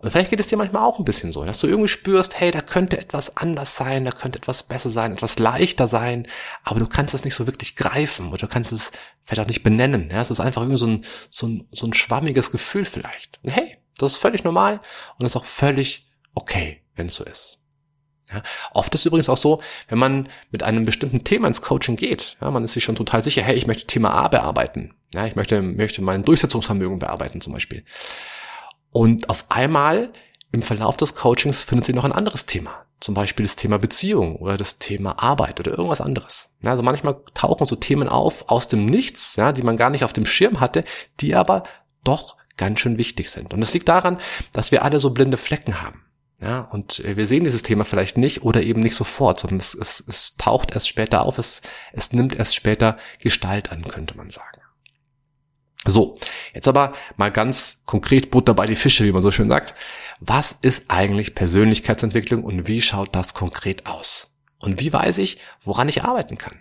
Und 0.00 0.10
vielleicht 0.10 0.30
geht 0.30 0.40
es 0.40 0.48
dir 0.48 0.56
manchmal 0.56 0.82
auch 0.82 0.98
ein 0.98 1.04
bisschen 1.04 1.32
so, 1.32 1.44
dass 1.44 1.58
du 1.60 1.66
irgendwie 1.66 1.88
spürst, 1.88 2.38
hey, 2.38 2.50
da 2.50 2.60
könnte 2.60 2.98
etwas 2.98 3.36
anders 3.36 3.76
sein, 3.76 4.04
da 4.04 4.12
könnte 4.12 4.38
etwas 4.38 4.62
besser 4.62 4.90
sein, 4.90 5.12
etwas 5.12 5.38
leichter 5.38 5.88
sein, 5.88 6.28
aber 6.62 6.78
du 6.80 6.86
kannst 6.86 7.14
es 7.14 7.24
nicht 7.24 7.34
so 7.34 7.46
wirklich 7.46 7.74
greifen 7.74 8.28
oder 8.28 8.38
du 8.38 8.48
kannst 8.48 8.72
es 8.72 8.92
vielleicht 9.24 9.40
auch 9.40 9.48
nicht 9.48 9.62
benennen. 9.62 10.10
Ja, 10.10 10.20
es 10.20 10.30
ist 10.30 10.40
einfach 10.40 10.62
irgendwie 10.62 10.78
so 10.78 10.86
ein, 10.86 11.04
so 11.30 11.46
ein, 11.46 11.68
so 11.72 11.86
ein 11.86 11.94
schwammiges 11.94 12.52
Gefühl 12.52 12.84
vielleicht. 12.84 13.40
Und 13.42 13.50
hey, 13.50 13.78
das 13.96 14.12
ist 14.12 14.18
völlig 14.18 14.44
normal 14.44 14.80
und 15.18 15.26
ist 15.26 15.36
auch 15.36 15.44
völlig 15.44 16.06
okay, 16.34 16.82
wenn 16.94 17.06
es 17.06 17.14
so 17.14 17.24
ist. 17.24 17.58
Ja, 18.32 18.42
oft 18.72 18.94
ist 18.94 19.06
übrigens 19.06 19.28
auch 19.28 19.36
so, 19.36 19.62
wenn 19.88 19.98
man 19.98 20.28
mit 20.50 20.62
einem 20.62 20.84
bestimmten 20.84 21.24
Thema 21.24 21.48
ins 21.48 21.62
Coaching 21.62 21.96
geht, 21.96 22.36
ja, 22.40 22.50
man 22.50 22.64
ist 22.64 22.74
sich 22.74 22.84
schon 22.84 22.96
total 22.96 23.22
sicher, 23.22 23.42
hey, 23.42 23.56
ich 23.56 23.66
möchte 23.66 23.86
Thema 23.86 24.10
A 24.10 24.28
bearbeiten. 24.28 24.94
Ja, 25.14 25.26
ich 25.26 25.36
möchte, 25.36 25.62
möchte 25.62 26.02
mein 26.02 26.24
Durchsetzungsvermögen 26.24 26.98
bearbeiten 26.98 27.40
zum 27.40 27.54
Beispiel. 27.54 27.84
Und 28.90 29.30
auf 29.30 29.46
einmal 29.48 30.12
im 30.52 30.62
Verlauf 30.62 30.96
des 30.96 31.14
Coachings 31.14 31.62
findet 31.62 31.86
sie 31.86 31.92
noch 31.92 32.04
ein 32.04 32.12
anderes 32.12 32.46
Thema. 32.46 32.84
Zum 33.00 33.14
Beispiel 33.14 33.46
das 33.46 33.56
Thema 33.56 33.78
Beziehung 33.78 34.36
oder 34.36 34.56
das 34.56 34.78
Thema 34.78 35.22
Arbeit 35.22 35.60
oder 35.60 35.70
irgendwas 35.70 36.00
anderes. 36.00 36.50
Ja, 36.62 36.72
also 36.72 36.82
manchmal 36.82 37.20
tauchen 37.34 37.66
so 37.66 37.76
Themen 37.76 38.08
auf 38.08 38.48
aus 38.48 38.66
dem 38.66 38.86
Nichts, 38.86 39.36
ja, 39.36 39.52
die 39.52 39.62
man 39.62 39.76
gar 39.76 39.90
nicht 39.90 40.04
auf 40.04 40.12
dem 40.12 40.26
Schirm 40.26 40.60
hatte, 40.60 40.84
die 41.20 41.34
aber 41.34 41.62
doch 42.02 42.36
ganz 42.56 42.80
schön 42.80 42.98
wichtig 42.98 43.30
sind. 43.30 43.54
Und 43.54 43.62
es 43.62 43.72
liegt 43.72 43.88
daran, 43.88 44.18
dass 44.52 44.72
wir 44.72 44.82
alle 44.82 44.98
so 44.98 45.10
blinde 45.10 45.36
Flecken 45.36 45.80
haben. 45.80 46.02
Ja, 46.40 46.60
und 46.60 47.00
äh, 47.00 47.16
wir 47.16 47.26
sehen 47.26 47.44
dieses 47.44 47.62
Thema 47.62 47.84
vielleicht 47.84 48.16
nicht 48.16 48.42
oder 48.42 48.62
eben 48.62 48.80
nicht 48.80 48.94
sofort, 48.94 49.40
sondern 49.40 49.58
es, 49.58 49.74
es, 49.74 50.02
es 50.06 50.36
taucht 50.36 50.72
erst 50.72 50.88
später 50.88 51.22
auf, 51.22 51.38
es, 51.38 51.62
es 51.92 52.12
nimmt 52.12 52.36
erst 52.36 52.54
später 52.54 52.96
Gestalt 53.18 53.72
an, 53.72 53.82
könnte 53.82 54.16
man 54.16 54.30
sagen. 54.30 54.60
So, 55.84 56.18
jetzt 56.54 56.68
aber 56.68 56.92
mal 57.16 57.30
ganz 57.30 57.82
konkret 57.86 58.30
Butter 58.30 58.54
bei 58.54 58.66
die 58.66 58.76
Fische, 58.76 59.04
wie 59.04 59.12
man 59.12 59.22
so 59.22 59.30
schön 59.30 59.50
sagt. 59.50 59.74
Was 60.20 60.56
ist 60.60 60.84
eigentlich 60.88 61.34
Persönlichkeitsentwicklung 61.34 62.44
und 62.44 62.68
wie 62.68 62.82
schaut 62.82 63.14
das 63.14 63.34
konkret 63.34 63.86
aus? 63.86 64.36
Und 64.58 64.80
wie 64.80 64.92
weiß 64.92 65.18
ich, 65.18 65.38
woran 65.64 65.88
ich 65.88 66.04
arbeiten 66.04 66.36
kann? 66.36 66.60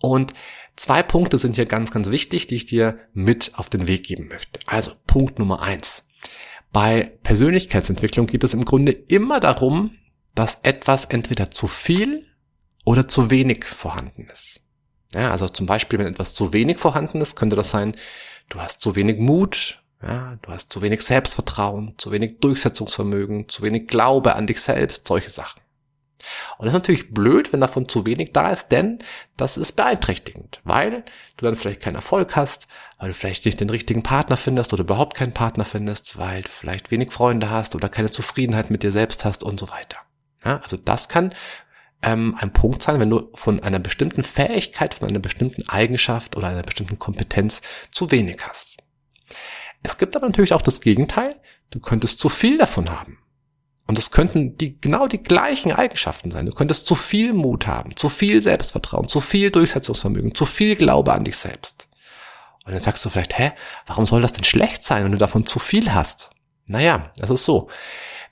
Und 0.00 0.34
zwei 0.76 1.02
Punkte 1.02 1.38
sind 1.38 1.56
hier 1.56 1.66
ganz, 1.66 1.90
ganz 1.90 2.10
wichtig, 2.10 2.46
die 2.46 2.56
ich 2.56 2.66
dir 2.66 3.00
mit 3.12 3.52
auf 3.54 3.68
den 3.68 3.88
Weg 3.88 4.04
geben 4.04 4.28
möchte. 4.28 4.60
Also 4.66 4.92
Punkt 5.06 5.38
Nummer 5.38 5.62
eins. 5.62 6.04
Bei 6.76 7.16
Persönlichkeitsentwicklung 7.22 8.26
geht 8.26 8.44
es 8.44 8.52
im 8.52 8.66
Grunde 8.66 8.92
immer 8.92 9.40
darum, 9.40 9.96
dass 10.34 10.58
etwas 10.62 11.06
entweder 11.06 11.50
zu 11.50 11.68
viel 11.68 12.26
oder 12.84 13.08
zu 13.08 13.30
wenig 13.30 13.64
vorhanden 13.64 14.28
ist. 14.30 14.60
Ja, 15.14 15.30
also 15.30 15.48
zum 15.48 15.64
Beispiel, 15.64 15.98
wenn 15.98 16.06
etwas 16.06 16.34
zu 16.34 16.52
wenig 16.52 16.76
vorhanden 16.76 17.22
ist, 17.22 17.34
könnte 17.34 17.56
das 17.56 17.70
sein, 17.70 17.96
du 18.50 18.60
hast 18.60 18.82
zu 18.82 18.94
wenig 18.94 19.18
Mut, 19.18 19.82
ja, 20.02 20.36
du 20.42 20.50
hast 20.50 20.70
zu 20.70 20.82
wenig 20.82 21.00
Selbstvertrauen, 21.00 21.94
zu 21.96 22.10
wenig 22.10 22.40
Durchsetzungsvermögen, 22.40 23.48
zu 23.48 23.62
wenig 23.62 23.86
Glaube 23.86 24.34
an 24.34 24.46
dich 24.46 24.60
selbst, 24.60 25.08
solche 25.08 25.30
Sachen. 25.30 25.62
Und 26.58 26.66
das 26.66 26.72
ist 26.72 26.78
natürlich 26.78 27.12
blöd, 27.12 27.52
wenn 27.52 27.60
davon 27.60 27.88
zu 27.88 28.06
wenig 28.06 28.32
da 28.32 28.50
ist, 28.50 28.68
denn 28.68 28.98
das 29.36 29.56
ist 29.56 29.72
beeinträchtigend, 29.72 30.60
weil 30.64 31.04
du 31.36 31.44
dann 31.44 31.56
vielleicht 31.56 31.82
keinen 31.82 31.96
Erfolg 31.96 32.36
hast, 32.36 32.68
weil 32.98 33.08
du 33.08 33.14
vielleicht 33.14 33.44
nicht 33.44 33.60
den 33.60 33.70
richtigen 33.70 34.02
Partner 34.02 34.36
findest 34.36 34.72
oder 34.72 34.82
überhaupt 34.82 35.16
keinen 35.16 35.34
Partner 35.34 35.64
findest, 35.64 36.18
weil 36.18 36.42
du 36.42 36.48
vielleicht 36.48 36.90
wenig 36.90 37.12
Freunde 37.12 37.50
hast 37.50 37.74
oder 37.74 37.88
keine 37.88 38.10
Zufriedenheit 38.10 38.70
mit 38.70 38.82
dir 38.82 38.92
selbst 38.92 39.24
hast 39.24 39.42
und 39.42 39.60
so 39.60 39.68
weiter. 39.70 39.98
Ja, 40.44 40.60
also 40.62 40.76
das 40.76 41.08
kann 41.08 41.34
ähm, 42.02 42.36
ein 42.38 42.52
Punkt 42.52 42.82
sein, 42.82 43.00
wenn 43.00 43.10
du 43.10 43.30
von 43.34 43.60
einer 43.62 43.78
bestimmten 43.78 44.22
Fähigkeit, 44.22 44.94
von 44.94 45.08
einer 45.08 45.18
bestimmten 45.18 45.68
Eigenschaft 45.68 46.36
oder 46.36 46.48
einer 46.48 46.62
bestimmten 46.62 46.98
Kompetenz 46.98 47.62
zu 47.90 48.10
wenig 48.10 48.38
hast. 48.42 48.78
Es 49.82 49.98
gibt 49.98 50.16
aber 50.16 50.26
natürlich 50.26 50.52
auch 50.52 50.62
das 50.62 50.80
Gegenteil. 50.80 51.36
Du 51.70 51.80
könntest 51.80 52.18
zu 52.18 52.28
viel 52.28 52.58
davon 52.58 52.90
haben. 52.90 53.18
Und 53.86 53.98
es 53.98 54.10
könnten 54.10 54.58
die, 54.58 54.80
genau 54.80 55.06
die 55.06 55.22
gleichen 55.22 55.72
Eigenschaften 55.72 56.30
sein. 56.30 56.46
Du 56.46 56.52
könntest 56.52 56.86
zu 56.86 56.96
viel 56.96 57.32
Mut 57.32 57.66
haben, 57.66 57.94
zu 57.96 58.08
viel 58.08 58.42
Selbstvertrauen, 58.42 59.08
zu 59.08 59.20
viel 59.20 59.50
Durchsetzungsvermögen, 59.50 60.34
zu 60.34 60.44
viel 60.44 60.74
Glaube 60.74 61.12
an 61.12 61.24
dich 61.24 61.36
selbst. 61.36 61.86
Und 62.64 62.72
dann 62.72 62.80
sagst 62.80 63.04
du 63.04 63.10
vielleicht, 63.10 63.38
hä, 63.38 63.52
warum 63.86 64.06
soll 64.06 64.20
das 64.20 64.32
denn 64.32 64.44
schlecht 64.44 64.82
sein, 64.82 65.04
wenn 65.04 65.12
du 65.12 65.18
davon 65.18 65.46
zu 65.46 65.60
viel 65.60 65.94
hast? 65.94 66.30
Naja, 66.66 67.12
es 67.20 67.30
ist 67.30 67.44
so. 67.44 67.68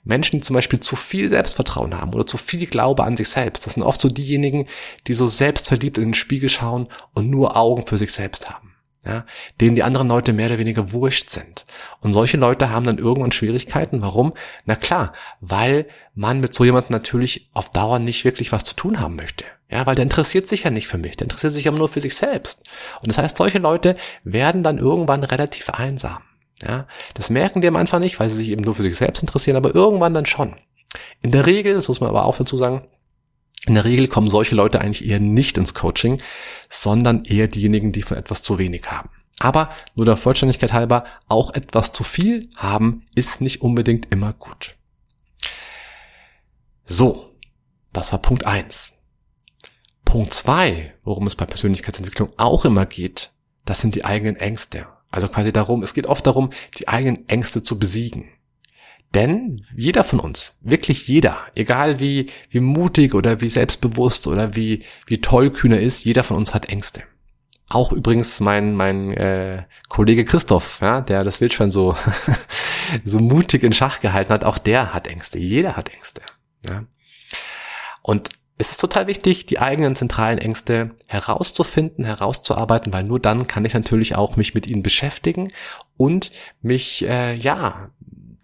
Menschen, 0.03 0.39
die 0.39 0.45
zum 0.45 0.53
Beispiel 0.53 0.81
zu 0.81 0.97
viel 0.97 1.29
Selbstvertrauen 1.29 1.99
haben 1.99 2.13
oder 2.13 2.27
zu 2.27 2.37
viel 2.37 2.67
Glaube 2.67 3.05
an 3.05 3.17
sich 3.17 3.29
selbst, 3.29 3.65
das 3.65 3.73
sind 3.73 3.83
oft 3.83 3.99
so 3.99 4.09
diejenigen, 4.09 4.67
die 5.07 5.13
so 5.13 5.25
selbstverliebt 5.25 5.97
in 5.97 6.09
den 6.09 6.13
Spiegel 6.13 6.49
schauen 6.49 6.89
und 7.13 7.29
nur 7.29 7.55
Augen 7.55 7.87
für 7.87 7.97
sich 7.97 8.11
selbst 8.11 8.49
haben. 8.49 8.74
Ja, 9.05 9.25
denen 9.61 9.75
die 9.75 9.83
anderen 9.83 10.07
Leute 10.07 10.33
mehr 10.33 10.47
oder 10.47 10.57
weniger 10.57 10.91
wurscht 10.91 11.29
sind. 11.29 11.65
Und 12.01 12.13
solche 12.13 12.37
Leute 12.37 12.71
haben 12.71 12.85
dann 12.85 12.97
irgendwann 12.97 13.31
Schwierigkeiten. 13.31 14.01
Warum? 14.01 14.33
Na 14.65 14.75
klar, 14.75 15.13
weil 15.41 15.85
man 16.15 16.39
mit 16.39 16.53
so 16.53 16.63
jemandem 16.63 16.91
natürlich 16.91 17.49
auf 17.53 17.71
Dauer 17.71 17.99
nicht 17.99 18.25
wirklich 18.25 18.51
was 18.51 18.63
zu 18.63 18.75
tun 18.75 18.99
haben 18.99 19.15
möchte. 19.15 19.45
Ja, 19.69 19.85
weil 19.85 19.95
der 19.95 20.03
interessiert 20.03 20.47
sich 20.47 20.63
ja 20.63 20.71
nicht 20.71 20.87
für 20.87 20.97
mich, 20.97 21.17
der 21.17 21.25
interessiert 21.25 21.53
sich 21.53 21.67
aber 21.67 21.77
nur 21.77 21.89
für 21.89 22.01
sich 22.01 22.15
selbst. 22.15 22.63
Und 23.01 23.07
das 23.07 23.17
heißt, 23.17 23.37
solche 23.37 23.59
Leute 23.59 23.95
werden 24.23 24.63
dann 24.63 24.77
irgendwann 24.77 25.23
relativ 25.23 25.69
einsam. 25.69 26.21
Ja, 26.61 26.87
das 27.13 27.29
merken 27.29 27.61
die 27.61 27.67
am 27.67 27.75
Anfang 27.75 28.01
nicht, 28.01 28.19
weil 28.19 28.29
sie 28.29 28.37
sich 28.37 28.49
eben 28.49 28.63
nur 28.63 28.75
für 28.75 28.83
sich 28.83 28.95
selbst 28.95 29.21
interessieren, 29.21 29.57
aber 29.57 29.75
irgendwann 29.75 30.13
dann 30.13 30.25
schon. 30.25 30.55
In 31.21 31.31
der 31.31 31.45
Regel, 31.45 31.73
das 31.73 31.87
muss 31.87 31.99
man 31.99 32.09
aber 32.09 32.25
auch 32.25 32.37
dazu 32.37 32.57
sagen, 32.57 32.87
in 33.65 33.75
der 33.75 33.85
Regel 33.85 34.07
kommen 34.07 34.29
solche 34.29 34.55
Leute 34.55 34.81
eigentlich 34.81 35.07
eher 35.07 35.19
nicht 35.19 35.57
ins 35.57 35.73
Coaching, 35.73 36.21
sondern 36.69 37.23
eher 37.25 37.47
diejenigen, 37.47 37.91
die 37.91 38.03
von 38.03 38.17
etwas 38.17 38.43
zu 38.43 38.57
wenig 38.57 38.85
haben. 38.89 39.09
Aber 39.39 39.69
nur 39.95 40.05
der 40.05 40.17
Vollständigkeit 40.17 40.73
halber, 40.73 41.03
auch 41.27 41.53
etwas 41.53 41.91
zu 41.91 42.03
viel 42.03 42.49
haben 42.55 43.03
ist 43.15 43.41
nicht 43.41 43.61
unbedingt 43.61 44.11
immer 44.11 44.33
gut. 44.33 44.75
So, 46.85 47.35
das 47.91 48.11
war 48.11 48.19
Punkt 48.19 48.45
eins. 48.45 48.93
Punkt 50.05 50.33
zwei, 50.33 50.93
worum 51.03 51.27
es 51.27 51.35
bei 51.35 51.45
Persönlichkeitsentwicklung 51.45 52.29
auch 52.37 52.63
immer 52.63 52.85
geht, 52.85 53.31
das 53.65 53.81
sind 53.81 53.95
die 53.95 54.05
eigenen 54.05 54.35
Ängste. 54.35 54.87
Also 55.09 55.27
quasi 55.27 55.51
darum, 55.51 55.81
es 55.81 55.93
geht 55.93 56.07
oft 56.07 56.27
darum, 56.27 56.51
die 56.77 56.87
eigenen 56.87 57.27
Ängste 57.27 57.63
zu 57.63 57.79
besiegen. 57.79 58.29
Denn 59.15 59.65
jeder 59.73 60.03
von 60.03 60.19
uns, 60.19 60.59
wirklich 60.61 61.07
jeder, 61.07 61.37
egal 61.55 62.01
wie, 62.01 62.29
wie 62.49 62.59
mutig 62.59 63.15
oder 63.15 63.39
wie 63.39 63.47
selbstbewusst 63.47 64.27
oder 64.27 64.55
wie, 64.57 64.83
wie 65.07 65.21
tollkühn 65.21 65.71
er 65.71 65.81
ist, 65.81 66.03
jeder 66.03 66.23
von 66.23 66.35
uns 66.35 66.53
hat 66.53 66.69
Ängste. 66.69 67.03
Auch 67.69 67.93
übrigens 67.93 68.41
mein, 68.41 68.75
mein 68.75 69.13
äh, 69.13 69.63
Kollege 69.87 70.25
Christoph, 70.25 70.79
ja, 70.81 70.99
der 70.99 71.23
das 71.23 71.39
Wildschwein 71.39 71.71
so, 71.71 71.95
so 73.05 73.19
mutig 73.19 73.63
in 73.63 73.71
Schach 73.71 74.01
gehalten 74.01 74.33
hat, 74.33 74.43
auch 74.43 74.57
der 74.57 74.93
hat 74.93 75.07
Ängste. 75.07 75.39
Jeder 75.39 75.77
hat 75.77 75.93
Ängste. 75.93 76.21
Ja. 76.67 76.83
Und 78.01 78.29
es 78.57 78.71
ist 78.71 78.81
total 78.81 79.07
wichtig, 79.07 79.45
die 79.45 79.59
eigenen 79.59 79.95
zentralen 79.95 80.39
Ängste 80.39 80.91
herauszufinden, 81.07 82.03
herauszuarbeiten, 82.03 82.91
weil 82.91 83.03
nur 83.03 83.21
dann 83.21 83.47
kann 83.47 83.63
ich 83.63 83.73
natürlich 83.73 84.15
auch 84.15 84.35
mich 84.35 84.53
mit 84.53 84.67
ihnen 84.67 84.83
beschäftigen 84.83 85.51
und 85.97 86.31
mich, 86.61 87.07
äh, 87.07 87.33
ja, 87.33 87.91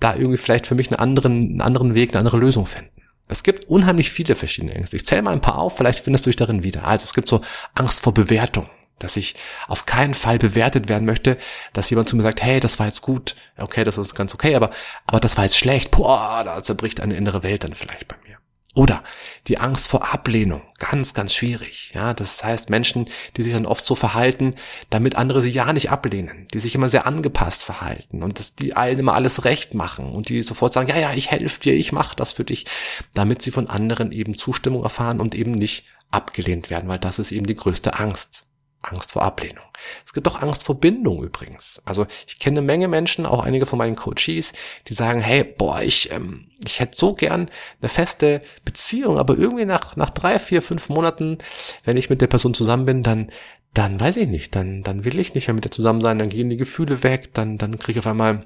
da 0.02 0.16
irgendwie 0.16 0.38
vielleicht 0.38 0.68
für 0.68 0.76
mich 0.76 0.90
einen 0.90 1.00
anderen, 1.00 1.34
einen 1.34 1.62
anderen 1.62 1.96
Weg, 1.96 2.10
eine 2.10 2.20
andere 2.20 2.38
Lösung 2.38 2.66
finden. 2.66 2.92
Es 3.30 3.44
gibt 3.44 3.70
unheimlich 3.70 4.12
viele 4.12 4.36
verschiedene 4.36 4.74
Ängste. 4.74 4.98
Ich 4.98 5.06
zähle 5.06 5.22
mal 5.22 5.32
ein 5.32 5.40
paar 5.40 5.58
auf, 5.58 5.78
vielleicht 5.78 6.04
findest 6.04 6.26
du 6.26 6.30
dich 6.30 6.36
darin 6.36 6.66
wieder. 6.66 6.86
Also 6.86 7.06
es 7.06 7.14
gibt 7.14 7.30
so 7.30 7.42
Angst 7.76 8.04
vor 8.04 8.14
Bewertung, 8.14 8.70
dass 9.00 9.16
ich 9.16 9.36
auf 9.68 9.86
keinen 9.86 10.14
Fall 10.14 10.38
bewertet 10.38 10.90
werden 10.90 11.06
möchte, 11.06 11.38
dass 11.72 11.90
jemand 11.90 12.10
zu 12.10 12.18
mir 12.18 12.24
sagt, 12.24 12.44
hey, 12.44 12.60
das 12.60 12.78
war 12.78 12.88
jetzt 12.88 13.02
gut, 13.02 13.36
okay, 13.58 13.86
das 13.86 13.98
ist 13.98 14.16
ganz 14.16 14.34
okay, 14.34 14.56
aber, 14.56 14.72
aber 15.08 15.22
das 15.22 15.38
war 15.38 15.46
jetzt 15.46 15.58
schlecht, 15.58 15.92
boah, 15.92 16.42
da 16.44 16.62
zerbricht 16.62 17.00
eine 17.00 17.16
innere 17.16 17.44
Welt 17.44 17.64
dann 17.64 17.74
vielleicht 17.74 18.08
bei 18.10 18.18
mir. 18.28 18.31
Oder 18.74 19.04
die 19.48 19.58
Angst 19.58 19.90
vor 19.90 20.14
Ablehnung, 20.14 20.62
ganz, 20.80 21.14
ganz 21.14 21.34
schwierig. 21.34 21.92
Ja, 21.94 22.14
das 22.14 22.42
heißt 22.42 22.70
Menschen, 22.70 23.10
die 23.36 23.42
sich 23.42 23.52
dann 23.52 23.66
oft 23.66 23.84
so 23.84 23.96
verhalten, 23.96 24.56
damit 24.90 25.16
andere 25.16 25.42
sie 25.42 25.50
ja 25.50 25.74
nicht 25.74 25.92
ablehnen, 25.92 26.48
die 26.54 26.60
sich 26.60 26.74
immer 26.74 26.88
sehr 26.88 27.06
angepasst 27.06 27.64
verhalten 27.64 28.24
und 28.24 28.40
dass 28.40 28.56
die 28.56 28.74
allen 28.74 29.00
immer 29.00 29.14
alles 29.14 29.44
recht 29.44 29.74
machen 29.74 30.14
und 30.14 30.30
die 30.30 30.42
sofort 30.42 30.72
sagen, 30.72 30.88
ja, 30.88 30.98
ja, 30.98 31.14
ich 31.14 31.32
helfe 31.32 31.60
dir, 31.60 31.74
ich 31.74 31.92
mache 31.92 32.16
das 32.16 32.32
für 32.32 32.46
dich, 32.46 32.66
damit 33.14 33.42
sie 33.42 33.52
von 33.52 33.68
anderen 33.68 34.14
eben 34.14 34.38
Zustimmung 34.38 34.84
erfahren 34.84 35.20
und 35.20 35.36
eben 35.36 35.52
nicht 35.52 35.86
abgelehnt 36.10 36.70
werden, 36.70 36.88
weil 36.88 37.00
das 37.00 37.20
ist 37.20 37.34
eben 37.34 37.48
die 37.48 37.56
größte 37.56 38.00
Angst. 38.00 38.46
Angst 38.82 39.12
vor 39.12 39.24
Ablehnung. 39.24 39.64
Es 40.06 40.14
gibt 40.14 40.28
auch 40.28 40.42
Angst 40.42 40.66
vor 40.66 40.80
Bindung 40.80 41.24
übrigens. 41.24 41.82
Also 41.86 42.08
ich 42.28 42.40
kenne 42.40 42.60
eine 42.60 42.66
Menge 42.66 42.88
Menschen, 42.88 43.26
auch 43.26 43.44
einige 43.44 43.66
von 43.66 43.78
meinen 43.78 43.96
Coaches, 43.96 44.54
die 44.88 44.94
sagen, 44.94 45.22
hey, 45.22 45.44
boah, 45.44 45.82
ich, 45.82 46.12
ähm, 46.12 46.48
ich 46.66 46.80
hätte 46.80 46.98
so 46.98 47.14
gern 47.14 47.50
eine 47.82 47.90
feste 47.90 48.42
Beziehung, 48.66 49.18
aber 49.18 49.38
irgendwie 49.38 49.66
nach, 49.66 49.96
nach 49.96 50.10
drei, 50.10 50.40
vier, 50.40 50.62
fünf 50.62 50.90
Monaten, 50.90 51.38
wenn 51.84 51.98
ich 51.98 52.10
mit 52.10 52.22
der 52.22 52.28
Person 52.28 52.54
zusammen 52.54 52.86
bin, 52.86 53.04
dann, 53.04 53.32
dann 53.74 54.00
weiß 54.00 54.18
ich 54.18 54.28
nicht, 54.28 54.56
dann, 54.56 54.84
dann 54.84 55.06
will 55.06 55.20
ich 55.20 55.34
nicht 55.34 55.48
mehr 55.48 55.56
mit 55.56 55.64
der 55.64 55.72
zusammen 55.72 56.02
sein, 56.02 56.20
dann 56.20 56.30
gehen 56.30 56.50
die 56.50 56.58
Gefühle 56.58 57.04
weg, 57.04 57.34
dann, 57.34 57.58
dann 57.58 57.80
kriege 57.80 58.00
ich 58.00 58.06
auf 58.06 58.12
einmal 58.12 58.46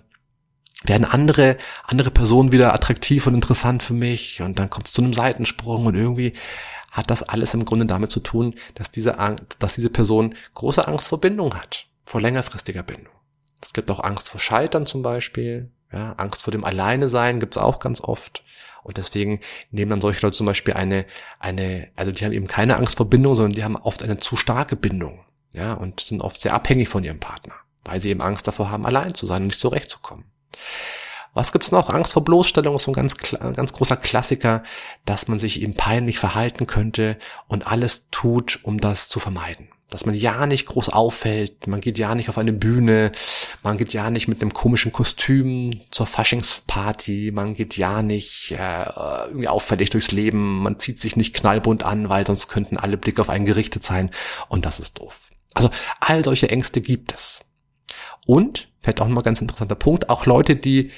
werden 0.83 1.05
andere, 1.05 1.57
andere 1.85 2.11
Personen 2.11 2.51
wieder 2.51 2.73
attraktiv 2.73 3.25
und 3.25 3.33
interessant 3.33 3.81
für 3.81 3.93
mich 3.93 4.41
und 4.41 4.59
dann 4.59 4.69
kommt 4.69 4.87
es 4.87 4.93
zu 4.93 5.01
einem 5.01 5.13
Seitensprung 5.13 5.85
und 5.87 5.95
irgendwie 5.95 6.33
hat 6.95 7.11
das 7.11 7.23
alles 7.23 7.53
im 7.53 7.65
Grunde 7.65 7.85
damit 7.85 8.09
zu 8.09 8.21
tun, 8.21 8.55
dass 8.73 8.89
diese, 8.89 9.17
dass 9.59 9.75
diese 9.75 9.89
Person 9.89 10.33
große 10.53 10.87
Angst 10.87 11.09
vor 11.09 11.19
Bindung 11.19 11.53
hat, 11.53 11.87
vor 12.05 12.21
längerfristiger 12.21 12.83
Bindung. 12.83 13.13
Es 13.61 13.73
gibt 13.73 13.91
auch 13.91 14.01
Angst 14.01 14.29
vor 14.29 14.39
Scheitern 14.39 14.85
zum 14.85 15.01
Beispiel, 15.03 15.71
ja, 15.91 16.13
Angst 16.13 16.43
vor 16.43 16.51
dem 16.51 16.63
Alleine 16.63 17.09
sein 17.09 17.41
gibt's 17.41 17.57
auch 17.57 17.79
ganz 17.79 17.99
oft. 17.99 18.43
Und 18.83 18.95
deswegen 18.97 19.41
nehmen 19.71 19.89
dann 19.89 20.01
solche 20.01 20.21
Leute 20.21 20.37
zum 20.37 20.45
Beispiel 20.45 20.73
eine, 20.73 21.05
eine, 21.39 21.89
also 21.97 22.11
die 22.11 22.23
haben 22.23 22.31
eben 22.31 22.47
keine 22.47 22.77
Angst 22.77 22.95
vor 22.95 23.09
Bindung, 23.09 23.35
sondern 23.35 23.55
die 23.55 23.63
haben 23.63 23.75
oft 23.75 24.01
eine 24.01 24.17
zu 24.17 24.37
starke 24.37 24.77
Bindung, 24.77 25.25
ja, 25.53 25.73
und 25.73 25.99
sind 25.99 26.21
oft 26.21 26.39
sehr 26.39 26.53
abhängig 26.53 26.87
von 26.87 27.03
ihrem 27.03 27.19
Partner, 27.19 27.55
weil 27.83 27.99
sie 27.99 28.09
eben 28.09 28.21
Angst 28.21 28.47
davor 28.47 28.71
haben, 28.71 28.85
allein 28.85 29.15
zu 29.15 29.27
sein 29.27 29.41
und 29.41 29.47
nicht 29.47 29.59
zurechtzukommen. 29.59 30.25
Was 31.35 31.51
gibt's 31.51 31.69
noch? 31.69 31.89
Angst 31.89 32.13
vor 32.13 32.23
Bloßstellung 32.23 32.77
ist 32.77 32.83
so 32.83 32.91
ein 32.91 32.95
ganz, 32.95 33.17
ganz 33.17 33.73
großer 33.73 33.97
Klassiker, 33.97 34.63
dass 35.03 35.27
man 35.27 35.37
sich 35.37 35.61
eben 35.61 35.75
peinlich 35.75 36.17
verhalten 36.17 36.65
könnte 36.65 37.17
und 37.47 37.67
alles 37.67 38.07
tut, 38.09 38.61
um 38.63 38.79
das 38.79 39.09
zu 39.09 39.19
vermeiden. 39.19 39.67
Dass 39.89 40.05
man 40.05 40.15
ja 40.15 40.45
nicht 40.47 40.65
groß 40.65 40.89
auffällt, 40.89 41.67
man 41.67 41.81
geht 41.81 41.99
ja 41.99 42.15
nicht 42.15 42.29
auf 42.29 42.37
eine 42.37 42.53
Bühne, 42.53 43.11
man 43.63 43.77
geht 43.77 43.93
ja 43.93 44.09
nicht 44.09 44.29
mit 44.29 44.41
einem 44.41 44.53
komischen 44.53 44.93
Kostüm 44.93 45.81
zur 45.91 46.07
Faschingsparty, 46.07 47.31
man 47.33 47.53
geht 47.53 47.75
ja 47.75 48.01
nicht 48.01 48.51
äh, 48.51 48.85
irgendwie 49.27 49.49
auffällig 49.49 49.89
durchs 49.89 50.13
Leben, 50.13 50.63
man 50.63 50.79
zieht 50.79 51.01
sich 51.01 51.17
nicht 51.17 51.35
knallbunt 51.35 51.83
an, 51.83 52.07
weil 52.07 52.25
sonst 52.25 52.47
könnten 52.47 52.77
alle 52.77 52.95
Blicke 52.95 53.19
auf 53.19 53.29
einen 53.29 53.45
gerichtet 53.45 53.83
sein 53.83 54.09
und 54.47 54.65
das 54.65 54.79
ist 54.79 54.99
doof. 54.99 55.31
Also 55.53 55.69
all 55.99 56.23
solche 56.23 56.49
Ängste 56.49 56.79
gibt 56.79 57.13
es. 57.13 57.41
Und, 58.25 58.69
vielleicht 58.81 59.01
auch 59.01 59.07
nochmal 59.07 59.23
ganz 59.23 59.41
interessanter 59.41 59.75
Punkt, 59.75 60.09
auch 60.09 60.25
Leute, 60.25 60.55
die 60.55 60.91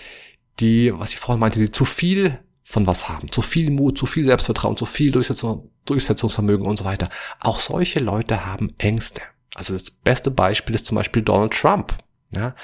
die, 0.59 0.93
was 0.93 1.13
ich 1.13 1.19
vorhin 1.19 1.39
meinte, 1.39 1.59
die 1.59 1.71
zu 1.71 1.85
viel 1.85 2.39
von 2.63 2.85
was 2.85 3.07
haben, 3.07 3.31
zu 3.31 3.41
viel 3.41 3.71
Mut, 3.71 3.97
zu 3.97 4.05
viel 4.05 4.25
Selbstvertrauen, 4.25 4.75
zu 4.75 4.85
viel 4.85 5.11
Durchsetzung, 5.11 5.71
Durchsetzungsvermögen 5.85 6.65
und 6.65 6.77
so 6.77 6.85
weiter. 6.85 7.09
Auch 7.39 7.59
solche 7.59 7.99
Leute 7.99 8.45
haben 8.45 8.73
Ängste. 8.77 9.21
Also 9.55 9.73
das 9.73 9.89
beste 9.89 10.31
Beispiel 10.31 10.75
ist 10.75 10.85
zum 10.85 10.95
Beispiel 10.95 11.21
Donald 11.21 11.53
Trump. 11.53 11.97
Ja, 12.31 12.55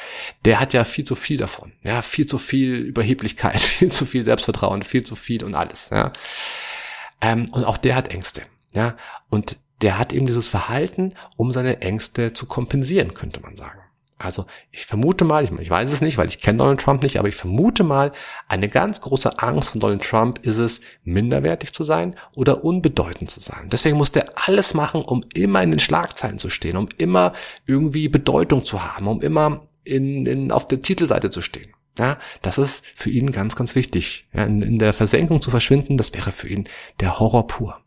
der 0.43 0.59
hat 0.59 0.73
ja 0.73 0.83
viel 0.83 1.05
zu 1.05 1.15
viel 1.15 1.37
davon. 1.37 1.71
Ja, 1.83 2.01
viel 2.01 2.25
zu 2.25 2.37
viel 2.37 2.75
Überheblichkeit, 2.75 3.61
viel 3.61 3.91
zu 3.91 4.05
viel 4.05 4.25
Selbstvertrauen, 4.25 4.83
viel 4.83 5.03
zu 5.03 5.15
viel 5.15 5.43
und 5.43 5.55
alles. 5.55 5.89
Ja, 5.89 6.11
ähm, 7.21 7.47
und 7.51 7.63
auch 7.63 7.77
der 7.77 7.95
hat 7.95 8.09
Ängste. 8.09 8.41
Ja, 8.73 8.97
und 9.29 9.57
der 9.81 9.97
hat 9.97 10.11
eben 10.13 10.25
dieses 10.25 10.47
Verhalten, 10.47 11.13
um 11.37 11.51
seine 11.51 11.81
Ängste 11.81 12.33
zu 12.33 12.45
kompensieren, 12.45 13.13
könnte 13.13 13.39
man 13.39 13.55
sagen. 13.55 13.79
Also 14.23 14.45
ich 14.71 14.85
vermute 14.85 15.25
mal, 15.25 15.43
ich, 15.43 15.51
ich 15.51 15.69
weiß 15.69 15.91
es 15.91 16.01
nicht, 16.01 16.17
weil 16.17 16.29
ich 16.29 16.39
kenne 16.39 16.59
Donald 16.59 16.79
Trump 16.79 17.03
nicht, 17.03 17.19
aber 17.19 17.27
ich 17.27 17.35
vermute 17.35 17.83
mal, 17.83 18.11
eine 18.47 18.69
ganz 18.69 19.01
große 19.01 19.39
Angst 19.39 19.71
von 19.71 19.81
Donald 19.81 20.03
Trump 20.03 20.45
ist 20.45 20.57
es, 20.57 20.81
minderwertig 21.03 21.73
zu 21.73 21.83
sein 21.83 22.15
oder 22.35 22.63
unbedeutend 22.63 23.29
zu 23.29 23.39
sein. 23.39 23.69
Deswegen 23.71 23.97
muss 23.97 24.11
der 24.11 24.25
alles 24.47 24.73
machen, 24.73 25.03
um 25.03 25.25
immer 25.33 25.61
in 25.61 25.71
den 25.71 25.79
Schlagzeilen 25.79 26.39
zu 26.39 26.49
stehen, 26.49 26.77
um 26.77 26.87
immer 26.97 27.33
irgendwie 27.65 28.07
Bedeutung 28.07 28.63
zu 28.63 28.83
haben, 28.83 29.07
um 29.07 29.21
immer 29.21 29.67
in, 29.83 30.25
in, 30.25 30.51
auf 30.51 30.67
der 30.67 30.81
Titelseite 30.81 31.29
zu 31.29 31.41
stehen. 31.41 31.73
Ja, 31.99 32.17
das 32.41 32.57
ist 32.57 32.85
für 32.95 33.09
ihn 33.09 33.31
ganz, 33.31 33.55
ganz 33.55 33.75
wichtig. 33.75 34.27
Ja, 34.33 34.45
in, 34.45 34.61
in 34.61 34.79
der 34.79 34.93
Versenkung 34.93 35.41
zu 35.41 35.51
verschwinden, 35.51 35.97
das 35.97 36.13
wäre 36.13 36.31
für 36.31 36.47
ihn 36.47 36.67
der 36.99 37.19
Horror 37.19 37.45
pur. 37.47 37.79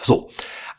So, 0.00 0.30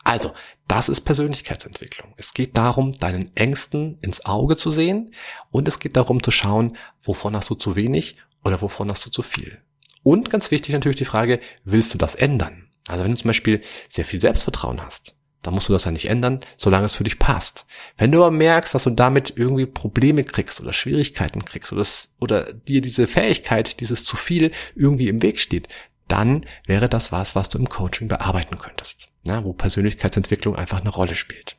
also 0.04 0.32
das 0.68 0.90
ist 0.90 1.00
Persönlichkeitsentwicklung. 1.00 2.12
Es 2.18 2.34
geht 2.34 2.56
darum, 2.56 2.92
deinen 2.92 3.34
Ängsten 3.34 3.98
ins 4.02 4.26
Auge 4.26 4.56
zu 4.56 4.70
sehen 4.70 5.14
und 5.50 5.66
es 5.66 5.80
geht 5.80 5.96
darum 5.96 6.22
zu 6.22 6.30
schauen, 6.30 6.76
wovon 7.02 7.34
hast 7.34 7.48
du 7.48 7.54
zu 7.54 7.74
wenig 7.74 8.16
oder 8.44 8.60
wovon 8.60 8.90
hast 8.90 9.04
du 9.04 9.10
zu 9.10 9.22
viel. 9.22 9.58
Und 10.02 10.30
ganz 10.30 10.50
wichtig 10.50 10.74
natürlich 10.74 10.98
die 10.98 11.06
Frage, 11.06 11.40
willst 11.64 11.92
du 11.94 11.98
das 11.98 12.14
ändern? 12.14 12.68
Also 12.86 13.02
wenn 13.02 13.12
du 13.12 13.16
zum 13.16 13.28
Beispiel 13.28 13.62
sehr 13.88 14.04
viel 14.04 14.20
Selbstvertrauen 14.20 14.82
hast, 14.82 15.14
dann 15.42 15.54
musst 15.54 15.68
du 15.68 15.72
das 15.72 15.84
ja 15.84 15.90
nicht 15.90 16.08
ändern, 16.08 16.40
solange 16.58 16.84
es 16.86 16.96
für 16.96 17.04
dich 17.04 17.18
passt. 17.18 17.64
Wenn 17.96 18.12
du 18.12 18.18
aber 18.18 18.30
merkst, 18.30 18.74
dass 18.74 18.84
du 18.84 18.90
damit 18.90 19.34
irgendwie 19.36 19.66
Probleme 19.66 20.24
kriegst 20.24 20.60
oder 20.60 20.72
Schwierigkeiten 20.72 21.44
kriegst 21.44 21.72
oder, 21.72 21.80
das, 21.80 22.14
oder 22.20 22.52
dir 22.52 22.82
diese 22.82 23.06
Fähigkeit, 23.06 23.80
dieses 23.80 24.04
zu 24.04 24.16
viel 24.16 24.52
irgendwie 24.74 25.08
im 25.08 25.22
Weg 25.22 25.38
steht, 25.38 25.68
dann 26.08 26.44
wäre 26.66 26.88
das 26.88 27.12
was, 27.12 27.34
was 27.34 27.48
du 27.48 27.58
im 27.58 27.68
Coaching 27.68 28.08
bearbeiten 28.08 28.58
könntest 28.58 29.08
ja, 29.28 29.44
wo 29.44 29.52
Persönlichkeitsentwicklung 29.52 30.56
einfach 30.56 30.80
eine 30.80 30.90
Rolle 30.90 31.14
spielt. 31.14 31.56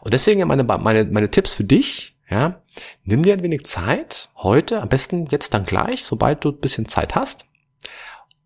Und 0.00 0.12
deswegen 0.12 0.46
meine, 0.46 0.64
meine, 0.64 1.04
meine 1.04 1.30
Tipps 1.30 1.54
für 1.54 1.64
dich, 1.64 2.16
ja, 2.28 2.62
nimm 3.04 3.22
dir 3.22 3.32
ein 3.32 3.42
wenig 3.42 3.64
Zeit, 3.64 4.28
heute, 4.36 4.82
am 4.82 4.88
besten 4.88 5.26
jetzt 5.26 5.54
dann 5.54 5.64
gleich, 5.64 6.04
sobald 6.04 6.44
du 6.44 6.50
ein 6.50 6.60
bisschen 6.60 6.88
Zeit 6.88 7.14
hast. 7.14 7.46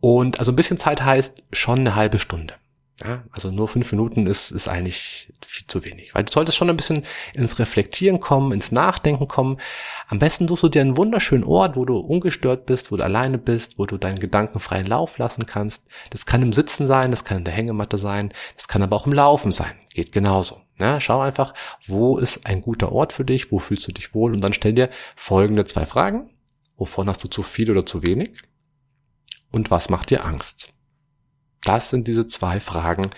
Und 0.00 0.38
also 0.38 0.52
ein 0.52 0.56
bisschen 0.56 0.78
Zeit 0.78 1.02
heißt 1.02 1.44
schon 1.52 1.80
eine 1.80 1.94
halbe 1.94 2.18
Stunde. 2.18 2.54
Ja, 3.02 3.24
also 3.30 3.50
nur 3.50 3.66
fünf 3.68 3.90
Minuten 3.92 4.26
ist, 4.26 4.50
ist 4.50 4.68
eigentlich 4.68 5.32
viel 5.46 5.66
zu 5.66 5.84
wenig. 5.84 6.14
Weil 6.14 6.24
du 6.24 6.32
solltest 6.32 6.58
schon 6.58 6.68
ein 6.68 6.76
bisschen 6.76 7.02
ins 7.32 7.58
Reflektieren 7.58 8.20
kommen, 8.20 8.52
ins 8.52 8.72
Nachdenken 8.72 9.26
kommen. 9.26 9.56
Am 10.08 10.18
besten 10.18 10.46
suchst 10.46 10.64
du 10.64 10.68
dir 10.68 10.82
einen 10.82 10.98
wunderschönen 10.98 11.44
Ort, 11.44 11.76
wo 11.76 11.86
du 11.86 11.96
ungestört 11.96 12.66
bist, 12.66 12.92
wo 12.92 12.96
du 12.96 13.04
alleine 13.04 13.38
bist, 13.38 13.78
wo 13.78 13.86
du 13.86 13.96
deinen 13.96 14.18
Gedanken 14.18 14.60
freien 14.60 14.86
Lauf 14.86 15.16
lassen 15.16 15.46
kannst. 15.46 15.84
Das 16.10 16.26
kann 16.26 16.42
im 16.42 16.52
Sitzen 16.52 16.86
sein, 16.86 17.10
das 17.10 17.24
kann 17.24 17.38
in 17.38 17.44
der 17.44 17.54
Hängematte 17.54 17.96
sein, 17.96 18.34
das 18.56 18.68
kann 18.68 18.82
aber 18.82 18.96
auch 18.96 19.06
im 19.06 19.14
Laufen 19.14 19.52
sein. 19.52 19.72
Geht 19.94 20.12
genauso. 20.12 20.60
Ja, 20.78 21.00
schau 21.00 21.20
einfach, 21.20 21.54
wo 21.86 22.18
ist 22.18 22.46
ein 22.46 22.60
guter 22.60 22.92
Ort 22.92 23.14
für 23.14 23.24
dich, 23.24 23.50
wo 23.50 23.58
fühlst 23.58 23.88
du 23.88 23.92
dich 23.92 24.14
wohl 24.14 24.34
und 24.34 24.42
dann 24.42 24.52
stell 24.52 24.74
dir 24.74 24.90
folgende 25.16 25.64
zwei 25.64 25.86
Fragen. 25.86 26.30
Wovon 26.76 27.08
hast 27.08 27.24
du 27.24 27.28
zu 27.28 27.42
viel 27.42 27.70
oder 27.70 27.86
zu 27.86 28.02
wenig? 28.02 28.30
Und 29.50 29.70
was 29.70 29.88
macht 29.88 30.10
dir 30.10 30.24
Angst? 30.24 30.72
Das 31.64 31.90
sind 31.90 32.08
diese 32.08 32.26
zwei 32.26 32.60
Fragen, 32.60 33.10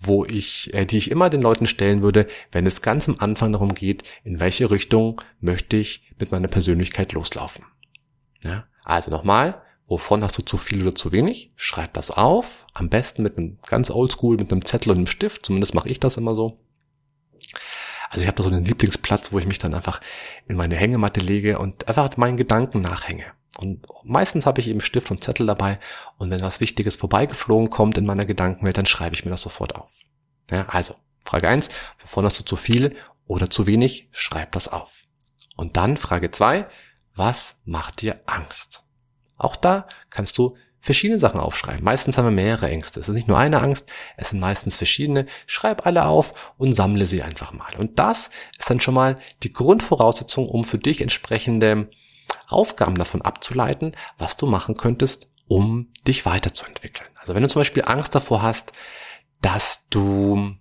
wo 0.00 0.24
ich, 0.24 0.72
äh, 0.74 0.84
die 0.84 0.98
ich 0.98 1.10
immer 1.10 1.30
den 1.30 1.42
Leuten 1.42 1.66
stellen 1.66 2.02
würde, 2.02 2.26
wenn 2.52 2.66
es 2.66 2.82
ganz 2.82 3.08
am 3.08 3.16
Anfang 3.18 3.52
darum 3.52 3.74
geht, 3.74 4.04
in 4.24 4.40
welche 4.40 4.70
Richtung 4.70 5.20
möchte 5.40 5.76
ich 5.76 6.12
mit 6.18 6.30
meiner 6.30 6.48
Persönlichkeit 6.48 7.12
loslaufen. 7.12 7.64
Ja? 8.44 8.66
Also 8.84 9.10
nochmal, 9.10 9.60
wovon 9.86 10.22
hast 10.22 10.38
du 10.38 10.42
zu 10.42 10.56
viel 10.56 10.82
oder 10.82 10.94
zu 10.94 11.12
wenig? 11.12 11.52
Schreib 11.56 11.94
das 11.94 12.10
auf, 12.10 12.64
am 12.74 12.88
besten 12.88 13.22
mit 13.22 13.36
einem 13.36 13.58
ganz 13.66 13.90
oldschool, 13.90 14.36
mit 14.36 14.52
einem 14.52 14.64
Zettel 14.64 14.90
und 14.90 14.98
einem 14.98 15.06
Stift, 15.06 15.46
zumindest 15.46 15.74
mache 15.74 15.88
ich 15.88 16.00
das 16.00 16.16
immer 16.16 16.34
so. 16.34 16.58
Also 18.10 18.22
ich 18.22 18.26
habe 18.26 18.36
da 18.36 18.42
so 18.42 18.50
einen 18.50 18.64
Lieblingsplatz, 18.64 19.32
wo 19.32 19.38
ich 19.38 19.46
mich 19.46 19.58
dann 19.58 19.74
einfach 19.74 20.00
in 20.46 20.56
meine 20.56 20.76
Hängematte 20.76 21.20
lege 21.20 21.58
und 21.58 21.88
einfach 21.88 22.16
meinen 22.16 22.36
Gedanken 22.36 22.80
nachhänge. 22.80 23.24
Und 23.60 23.84
meistens 24.04 24.46
habe 24.46 24.60
ich 24.60 24.68
eben 24.68 24.80
Stift 24.80 25.10
und 25.10 25.24
Zettel 25.24 25.46
dabei 25.46 25.80
und 26.16 26.30
wenn 26.30 26.42
was 26.42 26.60
Wichtiges 26.60 26.94
vorbeigeflogen 26.94 27.70
kommt 27.70 27.98
in 27.98 28.06
meiner 28.06 28.24
Gedankenwelt, 28.24 28.78
dann 28.78 28.86
schreibe 28.86 29.16
ich 29.16 29.24
mir 29.24 29.32
das 29.32 29.42
sofort 29.42 29.74
auf. 29.74 29.92
Ja, 30.48 30.66
also, 30.68 30.94
Frage 31.24 31.48
eins: 31.48 31.68
wovon 31.98 32.24
hast 32.24 32.38
du 32.38 32.44
zu 32.44 32.54
viel 32.54 32.94
oder 33.26 33.50
zu 33.50 33.66
wenig? 33.66 34.08
Schreib 34.12 34.52
das 34.52 34.68
auf. 34.68 35.06
Und 35.56 35.76
dann 35.76 35.96
Frage 35.96 36.30
zwei: 36.30 36.68
was 37.16 37.58
macht 37.64 38.00
dir 38.00 38.20
Angst? 38.26 38.84
Auch 39.36 39.56
da 39.56 39.88
kannst 40.08 40.38
du 40.38 40.56
verschiedene 40.80 41.18
Sachen 41.18 41.40
aufschreiben. 41.40 41.82
Meistens 41.82 42.16
haben 42.16 42.26
wir 42.26 42.30
mehrere 42.30 42.70
Ängste. 42.70 43.00
Es 43.00 43.08
ist 43.08 43.14
nicht 43.16 43.26
nur 43.26 43.38
eine 43.38 43.60
Angst, 43.60 43.90
es 44.16 44.28
sind 44.28 44.38
meistens 44.38 44.76
verschiedene. 44.76 45.26
Schreib 45.48 45.84
alle 45.84 46.06
auf 46.06 46.54
und 46.58 46.74
sammle 46.74 47.06
sie 47.06 47.24
einfach 47.24 47.52
mal. 47.52 47.74
Und 47.76 47.98
das 47.98 48.30
ist 48.56 48.70
dann 48.70 48.80
schon 48.80 48.94
mal 48.94 49.18
die 49.42 49.52
Grundvoraussetzung, 49.52 50.48
um 50.48 50.64
für 50.64 50.78
dich 50.78 51.00
entsprechende 51.00 51.90
Aufgaben 52.48 52.96
davon 52.96 53.22
abzuleiten, 53.22 53.96
was 54.16 54.36
du 54.36 54.46
machen 54.46 54.76
könntest, 54.76 55.30
um 55.46 55.92
dich 56.06 56.26
weiterzuentwickeln. 56.26 57.08
Also 57.18 57.34
wenn 57.34 57.42
du 57.42 57.48
zum 57.48 57.60
Beispiel 57.60 57.84
Angst 57.86 58.14
davor 58.14 58.42
hast, 58.42 58.72
dass 59.40 59.88
du, 59.88 60.56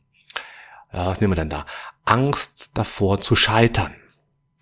ja, 0.93 1.05
was 1.07 1.21
nehmen 1.21 1.31
wir 1.31 1.37
denn 1.37 1.49
da? 1.49 1.65
Angst 2.05 2.71
davor 2.73 3.21
zu 3.21 3.35
scheitern. 3.35 3.95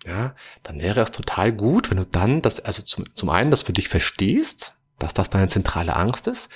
Ja, 0.04 0.36
dann 0.62 0.80
wäre 0.80 1.00
es 1.00 1.10
total 1.10 1.52
gut, 1.52 1.90
wenn 1.90 1.96
du 1.96 2.06
dann 2.06 2.40
das, 2.40 2.60
also 2.60 2.82
zum, 2.82 3.04
zum 3.16 3.28
einen 3.28 3.50
das 3.50 3.64
für 3.64 3.72
dich 3.72 3.88
verstehst, 3.88 4.74
dass 5.00 5.14
das 5.14 5.30
deine 5.30 5.48
zentrale 5.48 5.96
Angst 5.96 6.28
ist 6.28 6.48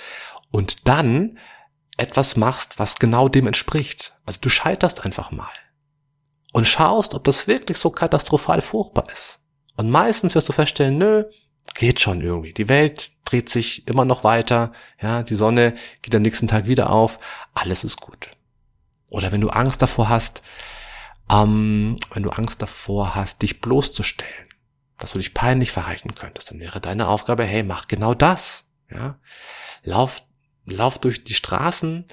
und 0.51 0.87
dann 0.87 1.37
etwas 1.97 2.37
machst, 2.37 2.79
was 2.79 2.95
genau 2.95 3.27
dem 3.27 3.47
entspricht. 3.47 4.13
Also 4.25 4.39
du 4.39 4.47
scheiterst 4.47 5.03
einfach 5.05 5.31
mal 5.31 5.51
und 6.53 6.65
schaust, 6.65 7.13
ob 7.13 7.25
das 7.25 7.47
wirklich 7.47 7.77
so 7.77 7.89
katastrophal 7.89 8.61
furchtbar 8.61 9.09
ist. 9.11 9.40
Und 9.81 9.89
meistens 9.89 10.35
wirst 10.35 10.47
du 10.47 10.53
feststellen, 10.53 10.99
nö, 10.99 11.23
geht 11.73 11.99
schon 11.99 12.21
irgendwie. 12.21 12.53
Die 12.53 12.69
Welt 12.69 13.09
dreht 13.25 13.49
sich 13.49 13.87
immer 13.87 14.05
noch 14.05 14.23
weiter, 14.23 14.73
ja, 15.01 15.23
die 15.23 15.33
Sonne 15.33 15.73
geht 16.03 16.13
am 16.13 16.21
nächsten 16.21 16.47
Tag 16.47 16.67
wieder 16.67 16.91
auf, 16.91 17.17
alles 17.55 17.83
ist 17.83 17.99
gut. 17.99 18.29
Oder 19.09 19.31
wenn 19.31 19.41
du 19.41 19.49
Angst 19.49 19.81
davor 19.81 20.07
hast, 20.07 20.43
ähm, 21.31 21.97
wenn 22.13 22.21
du 22.21 22.29
Angst 22.29 22.61
davor 22.61 23.15
hast, 23.15 23.41
dich 23.41 23.59
bloßzustellen, 23.59 24.49
dass 24.99 25.13
du 25.13 25.17
dich 25.17 25.33
peinlich 25.33 25.71
verhalten 25.71 26.13
könntest, 26.13 26.51
dann 26.51 26.59
wäre 26.59 26.79
deine 26.79 27.07
Aufgabe, 27.07 27.43
hey, 27.43 27.63
mach 27.63 27.87
genau 27.87 28.13
das, 28.13 28.69
ja. 28.91 29.17
Lauf, 29.81 30.21
lauf 30.65 30.99
durch 30.99 31.23
die 31.23 31.33
Straßen, 31.33 32.05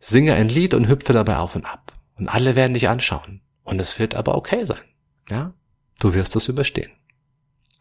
singe 0.00 0.34
ein 0.34 0.48
Lied 0.48 0.74
und 0.74 0.88
hüpfe 0.88 1.12
dabei 1.12 1.36
auf 1.36 1.54
und 1.54 1.64
ab. 1.64 1.92
Und 2.18 2.26
alle 2.26 2.56
werden 2.56 2.74
dich 2.74 2.88
anschauen. 2.88 3.40
Und 3.62 3.80
es 3.80 4.00
wird 4.00 4.16
aber 4.16 4.34
okay 4.34 4.64
sein, 4.64 4.82
ja. 5.30 5.54
Du 6.00 6.12
wirst 6.12 6.34
das 6.34 6.48
überstehen. 6.48 6.90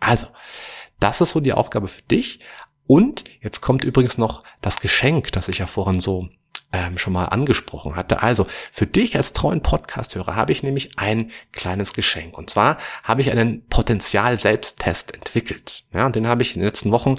Also, 0.03 0.27
das 0.99 1.21
ist 1.21 1.31
so 1.31 1.39
die 1.39 1.53
Aufgabe 1.53 1.87
für 1.87 2.01
dich. 2.03 2.39
Und 2.85 3.23
jetzt 3.41 3.61
kommt 3.61 3.83
übrigens 3.83 4.17
noch 4.17 4.43
das 4.61 4.79
Geschenk, 4.79 5.31
das 5.31 5.47
ich 5.47 5.59
ja 5.59 5.67
vorhin 5.67 5.99
so 5.99 6.29
ähm, 6.73 6.97
schon 6.97 7.13
mal 7.13 7.25
angesprochen 7.25 7.95
hatte. 7.95 8.23
Also 8.23 8.47
für 8.71 8.87
dich 8.87 9.15
als 9.15 9.31
treuen 9.31 9.61
Podcast-Hörer 9.61 10.35
habe 10.35 10.51
ich 10.51 10.63
nämlich 10.63 10.97
ein 10.97 11.31
kleines 11.51 11.93
Geschenk. 11.93 12.37
Und 12.37 12.49
zwar 12.49 12.77
habe 13.03 13.21
ich 13.21 13.31
einen 13.31 13.65
Potenzial-Selbsttest 13.67 15.15
entwickelt. 15.15 15.85
Ja, 15.93 16.07
und 16.07 16.15
den 16.15 16.27
habe 16.27 16.41
ich 16.41 16.55
in 16.55 16.61
den 16.61 16.67
letzten 16.67 16.91
Wochen 16.91 17.15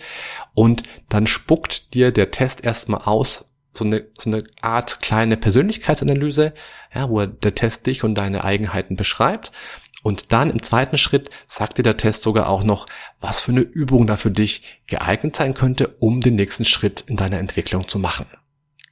und 0.55 0.83
dann 1.09 1.27
spuckt 1.27 1.95
dir 1.95 2.13
der 2.13 2.31
Test 2.31 2.65
erstmal 2.65 3.03
aus, 3.03 3.53
so 3.73 3.85
eine, 3.85 4.07
so 4.19 4.31
eine 4.31 4.45
Art 4.63 5.03
kleine 5.03 5.37
Persönlichkeitsanalyse, 5.37 6.55
ja, 6.95 7.11
wo 7.11 7.25
der 7.25 7.55
Test 7.55 7.87
dich 7.87 8.03
und 8.03 8.15
deine 8.15 8.45
Eigenheiten 8.45 8.97
beschreibt. 8.97 9.53
Und 10.09 10.33
dann 10.33 10.49
im 10.49 10.63
zweiten 10.63 10.97
Schritt 10.97 11.29
sagt 11.47 11.77
dir 11.77 11.83
der 11.83 11.99
Test 11.99 12.23
sogar 12.23 12.49
auch 12.49 12.65
noch, 12.65 12.87
was 13.21 13.43
für 13.43 13.53
eine 13.53 13.61
Übung 13.61 14.07
da 14.07 14.17
für 14.17 14.31
dich 14.31 14.81
geeignet 14.87 15.37
sein 15.37 15.53
könnte, 15.53 15.89
um 16.01 16.23
den 16.23 16.37
nächsten 16.37 16.65
Schritt 16.65 17.05
in 17.09 17.17
deiner 17.17 17.39
Entwicklung 17.39 17.87
zu 17.89 17.99
machen. 17.99 18.25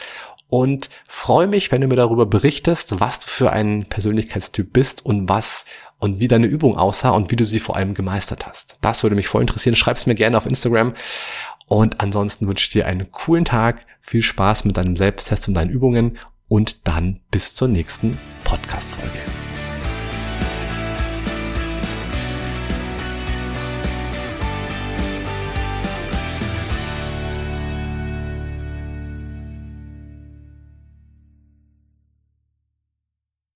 und 0.52 0.90
freue 1.08 1.48
mich, 1.48 1.72
wenn 1.72 1.80
du 1.80 1.88
mir 1.88 1.96
darüber 1.96 2.26
berichtest, 2.26 3.00
was 3.00 3.22
du 3.22 3.28
für 3.28 3.52
ein 3.52 3.86
Persönlichkeitstyp 3.86 4.74
bist 4.74 5.04
und 5.06 5.30
was 5.30 5.64
und 5.98 6.20
wie 6.20 6.28
deine 6.28 6.48
Übung 6.48 6.78
aussah 6.78 7.12
und 7.12 7.32
wie 7.32 7.38
du 7.38 7.46
sie 7.46 7.60
vor 7.60 7.78
allem 7.78 7.94
gemeistert 7.94 8.46
hast. 8.46 8.76
Das 8.82 9.02
würde 9.02 9.16
mich 9.16 9.30
voll 9.30 9.42
interessieren. 9.42 9.78
Schreib 9.78 9.96
es 9.96 10.08
mir 10.08 10.16
gerne 10.16 10.36
auf 10.36 10.46
Instagram. 10.46 10.94
Und 11.70 12.02
ansonsten 12.02 12.50
wünsche 12.50 12.66
ich 12.66 12.72
dir 12.74 12.86
einen 12.86 13.14
coolen 13.14 13.46
Tag, 13.46 13.86
viel 14.02 14.22
Spaß 14.22 14.66
mit 14.66 14.76
deinem 14.76 14.98
Selbsttest 14.98 15.48
und 15.48 15.54
deinen 15.54 15.70
Übungen 15.70 16.18
und 16.50 16.86
dann 16.86 17.22
bis 17.32 17.56
zur 17.56 17.70
nächsten 17.70 18.18
Podcast-Folge. 18.44 19.41